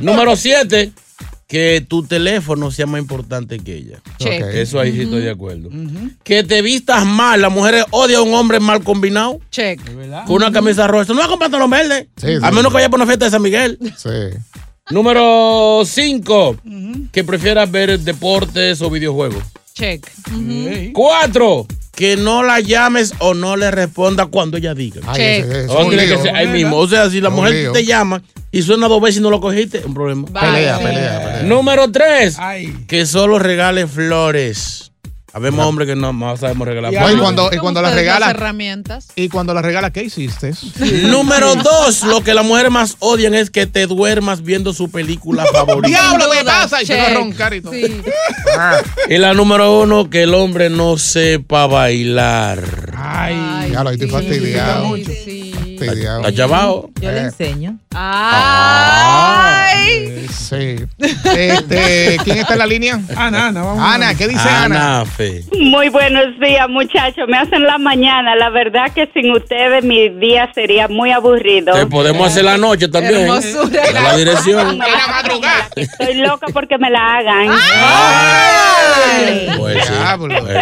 Número 0.00 0.34
7, 0.36 0.92
que 1.48 1.80
tu 1.80 2.02
teléfono 2.02 2.70
sea 2.70 2.84
más 2.86 3.00
importante 3.00 3.58
que 3.58 3.74
ella. 3.74 4.02
Eso 4.20 4.78
ahí 4.78 4.92
sí 4.92 5.02
estoy 5.02 5.22
de 5.22 5.30
acuerdo. 5.30 5.70
Que 6.22 6.44
te 6.44 6.60
vistas 6.60 7.06
mal. 7.06 7.40
Las 7.40 7.50
mujeres 7.50 7.86
odian 7.90 8.20
a 8.20 8.22
un 8.22 8.34
hombre 8.34 8.60
mal 8.60 8.84
combinado. 8.84 9.40
Check. 9.50 9.80
Con 10.26 10.36
una 10.36 10.52
camisa 10.52 10.86
roja. 10.86 11.04
Eso 11.04 11.14
no 11.14 11.20
va 11.20 11.28
con 11.28 11.38
pantalón 11.38 11.70
verde. 11.70 12.10
Sí, 12.16 12.26
sí, 12.26 12.34
a 12.42 12.50
menos 12.50 12.64
sí. 12.64 12.68
que 12.68 12.74
vaya 12.74 12.90
por 12.90 12.98
una 12.98 13.06
fiesta 13.06 13.24
de 13.24 13.30
San 13.30 13.42
Miguel. 13.42 13.78
Sí. 13.96 14.10
Número 14.90 15.82
5. 15.86 16.56
Que 17.10 17.24
prefieras 17.24 17.70
ver 17.70 17.98
deportes 17.98 18.82
o 18.82 18.90
videojuegos. 18.90 19.42
Check. 19.72 20.06
4. 20.92 21.66
Que 21.98 22.16
no 22.16 22.44
la 22.44 22.60
llames 22.60 23.12
o 23.18 23.34
no 23.34 23.56
le 23.56 23.72
responda 23.72 24.26
cuando 24.26 24.56
ella 24.56 24.72
diga. 24.72 25.00
Ay, 25.08 25.16
Check. 25.16 25.44
ese- 25.44 25.50
ese 25.50 25.64
es 25.64 25.70
O 25.70 25.88
que 26.22 26.30
ahí 26.30 26.46
mismo. 26.46 26.76
O 26.76 26.86
sea, 26.86 27.10
si 27.10 27.20
la 27.20 27.28
mujer 27.28 27.54
lío. 27.54 27.72
te 27.72 27.84
llama 27.84 28.22
y 28.52 28.62
suena 28.62 28.86
dos 28.86 29.02
veces 29.02 29.18
y 29.18 29.20
no 29.20 29.30
lo 29.30 29.40
cogiste, 29.40 29.82
un 29.84 29.94
problema. 29.94 30.26
Pelea, 30.28 30.76
Vale. 30.76 30.84
pelea, 30.84 31.18
pelea. 31.24 31.42
Número 31.42 31.90
3. 31.90 32.36
Ay. 32.38 32.72
Que 32.86 33.04
solo 33.04 33.40
regale 33.40 33.88
flores. 33.88 34.92
Habemos 35.34 35.66
hombres 35.66 35.86
que 35.86 35.94
no, 35.94 36.12
no 36.12 36.36
sabemos 36.38 36.66
regalar 36.66 36.92
Y 36.92 36.96
No, 36.96 37.02
y 37.02 37.04
flores. 37.04 37.20
cuando, 37.22 37.46
y 37.46 37.50
¿Cómo 37.50 37.60
cuando 37.62 37.82
las 37.82 37.94
regala. 37.94 38.30
herramientas. 38.30 39.08
Y 39.14 39.28
cuando 39.28 39.52
la 39.54 39.60
regala, 39.62 39.92
¿qué 39.92 40.02
hiciste? 40.04 40.52
Número 41.10 41.54
dos, 41.56 42.02
lo 42.04 42.22
que 42.22 42.32
las 42.34 42.44
mujeres 42.46 42.70
más 42.72 42.96
odian 43.00 43.34
es 43.34 43.50
que 43.50 43.66
te 43.66 43.86
duermas 43.86 44.42
viendo 44.42 44.72
su 44.72 44.90
película 44.90 45.44
favorita. 45.52 45.88
¡Diablo, 45.88 46.24
qué 46.32 46.44
pasa! 46.44 46.82
Y 46.82 46.86
se 46.86 46.96
va 46.96 47.06
a 47.08 47.14
roncar 47.14 47.52
y 47.54 47.60
todo. 47.60 47.72
Sí. 47.72 48.02
Y 49.10 49.18
la 49.18 49.34
número 49.34 49.80
uno, 49.82 50.08
que 50.08 50.22
el 50.22 50.32
hombre 50.34 50.70
no 50.70 50.96
sepa 50.96 51.66
bailar. 51.66 52.94
Ay. 52.96 53.70
Ya 53.72 53.84
lo 53.84 53.90
estoy 53.90 54.08
fastidiado. 54.08 54.96
Sí, 54.96 55.04
sí. 55.04 55.67
Fastidiado. 55.86 56.20
¿Está 56.20 56.32
chavado? 56.34 56.90
Yo 57.00 57.10
le 57.10 57.18
Eh. 57.18 57.24
enseño. 57.24 57.78
Ay. 59.00 60.26
Sí. 60.30 60.76
Este, 60.98 62.16
¿Quién 62.24 62.38
está 62.38 62.52
en 62.54 62.58
la 62.58 62.66
línea? 62.66 63.00
Ana, 63.16 63.48
Ana, 63.48 63.62
vamos. 63.62 63.82
Ana, 63.84 64.14
¿qué 64.14 64.28
dice 64.28 64.48
Ana? 64.48 65.00
Ana 65.00 65.04
Fe. 65.06 65.42
Muy 65.60 65.88
buenos 65.90 66.38
días, 66.40 66.68
muchachos. 66.68 67.28
Me 67.28 67.36
hacen 67.38 67.64
la 67.64 67.78
mañana. 67.78 68.34
La 68.36 68.48
verdad 68.50 68.90
que 68.94 69.08
sin 69.12 69.30
ustedes 69.32 69.84
mi 69.84 70.08
día 70.08 70.50
sería 70.54 70.88
muy 70.88 71.10
aburrido. 71.12 71.74
Te 71.74 71.86
podemos 71.86 72.26
hacer 72.28 72.44
la 72.44 72.56
noche 72.56 72.88
también. 72.88 73.22
Hermosura. 73.22 73.82
A 73.88 74.02
la 74.02 74.16
dirección. 74.16 74.78
Estoy 75.76 76.14
loca 76.14 76.46
porque 76.52 76.78
me 76.78 76.90
la 76.90 77.16
hagan. 77.16 77.48
Pues 79.58 79.84
sí. 79.86 79.92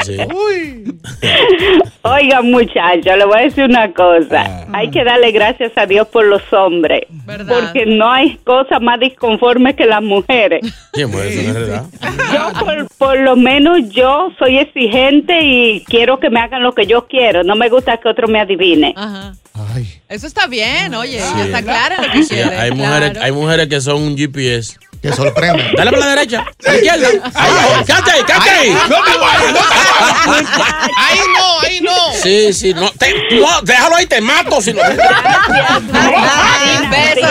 Pues 0.05 0.07
sí. 0.07 0.17
Oigan, 2.03 2.51
muchachos, 2.51 3.17
le 3.19 3.25
voy 3.25 3.39
a 3.39 3.43
decir 3.43 3.65
una 3.65 3.93
cosa. 3.93 4.67
Hay 4.73 4.91
que 4.91 5.03
darle 5.07 5.33
gracias 5.33 5.73
a 5.77 5.87
Dios 5.87 6.07
por 6.09 6.25
los 6.27 6.43
hombres. 6.53 7.03
¿Verdad? 7.09 7.47
Porque 7.61 7.87
no 7.87 8.13
hay 8.13 8.37
cosa 8.45 8.79
más 8.81 9.01
disconforme 9.01 9.75
que 9.75 9.87
las 9.87 10.03
mujeres. 10.03 10.61
Sí, 10.93 11.05
pues 11.11 11.35
eso 11.35 11.41
es 11.49 11.55
verdad. 11.55 11.85
Yo, 12.33 12.53
por, 12.61 12.89
por 12.99 13.19
lo 13.21 13.37
menos, 13.37 13.79
yo 13.91 14.31
soy 14.39 14.59
exigente 14.59 15.41
y 15.43 15.85
quiero 15.85 16.21
que 16.21 16.29
me 16.31 16.41
hagan 16.41 16.63
lo 16.63 16.75
que 16.75 16.87
yo 16.87 17.07
quiero. 17.07 17.43
No 17.43 17.55
me 17.57 17.69
gusta 17.71 17.97
que 17.97 18.09
otro 18.09 18.29
me 18.29 18.41
adivine. 18.41 18.93
Ajá. 18.97 19.33
Ay, 19.75 20.01
Eso 20.11 20.27
está 20.27 20.47
bien, 20.47 20.95
oye. 20.95 21.19
Sí. 21.19 21.41
Está 21.41 21.63
claro 21.63 21.97
lo 22.03 22.13
que 22.13 22.23
Sí, 22.25 22.35
quiere. 22.35 22.57
hay, 22.59 22.71
mujeres, 22.73 23.11
claro. 23.13 23.25
hay 23.27 23.33
mujeres 23.33 23.69
que 23.69 23.81
son 23.81 24.03
un 24.03 24.17
GPS. 24.17 24.77
Que 25.01 25.13
sorprende. 25.13 25.63
Dale 25.77 25.91
para 25.93 26.05
la 26.07 26.15
derecha, 26.17 26.41
a 26.67 26.71
la 26.73 26.77
izquierda. 26.77 27.09
Ahí, 27.35 27.85
quédate, 27.87 28.11
quédate 28.27 28.51
ahí. 28.51 28.71
No 28.71 28.97
te 29.05 29.19
vayas, 29.19 29.53
no 29.53 29.59
te 29.59 30.59
vayas. 30.59 30.91
Ahí 30.97 31.19
no, 31.37 31.61
ahí 31.61 31.81
no. 31.83 31.93
Sí, 32.23 32.53
sí, 32.53 32.75
no, 32.75 32.91
te- 32.93 33.15
no, 33.39 33.61
déjalo 33.63 33.97
ahí, 33.97 34.07
te 34.07 34.21
mato. 34.21 34.61
Si 34.61 34.73
no. 34.73 34.81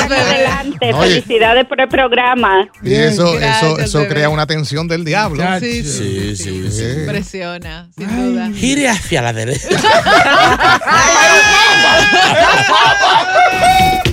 Bebé. 0.07 0.15
Adelante, 0.15 0.93
felicidades 0.93 1.65
por 1.65 1.81
el 1.81 1.87
programa. 1.87 2.67
Y 2.83 2.93
eso, 2.93 3.27
eso, 3.27 3.33
gracias, 3.39 3.79
eso 3.79 4.07
crea 4.07 4.29
una 4.29 4.45
tensión 4.45 4.87
del 4.87 5.03
diablo. 5.05 5.43
Sí, 5.59 5.83
sí, 5.83 5.83
Sí, 5.83 6.35
sí, 6.35 6.71
sí. 6.71 6.83
Impresiona, 7.01 7.87
sin 7.97 8.33
duda. 8.33 8.49
Gire 8.53 8.89
hacia 8.89 9.21
la 9.21 9.33
derecha. 9.33 9.67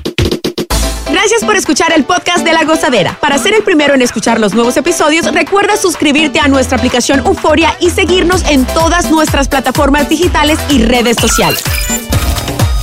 Gracias 1.10 1.44
por 1.44 1.56
escuchar 1.56 1.92
el 1.92 2.04
podcast 2.04 2.44
de 2.44 2.52
La 2.52 2.64
Gozadera. 2.64 3.16
Para 3.20 3.36
ser 3.38 3.54
el 3.54 3.62
primero 3.62 3.94
en 3.94 4.02
escuchar 4.02 4.40
los 4.40 4.54
nuevos 4.54 4.76
episodios, 4.78 5.32
recuerda 5.32 5.76
suscribirte 5.76 6.40
a 6.40 6.48
nuestra 6.48 6.78
aplicación 6.78 7.20
Euforia 7.20 7.76
y 7.80 7.90
seguirnos 7.90 8.42
en 8.48 8.64
todas 8.64 9.10
nuestras 9.10 9.46
plataformas 9.46 10.08
digitales 10.08 10.58
y 10.70 10.82
redes 10.82 11.16
sociales. 11.20 11.62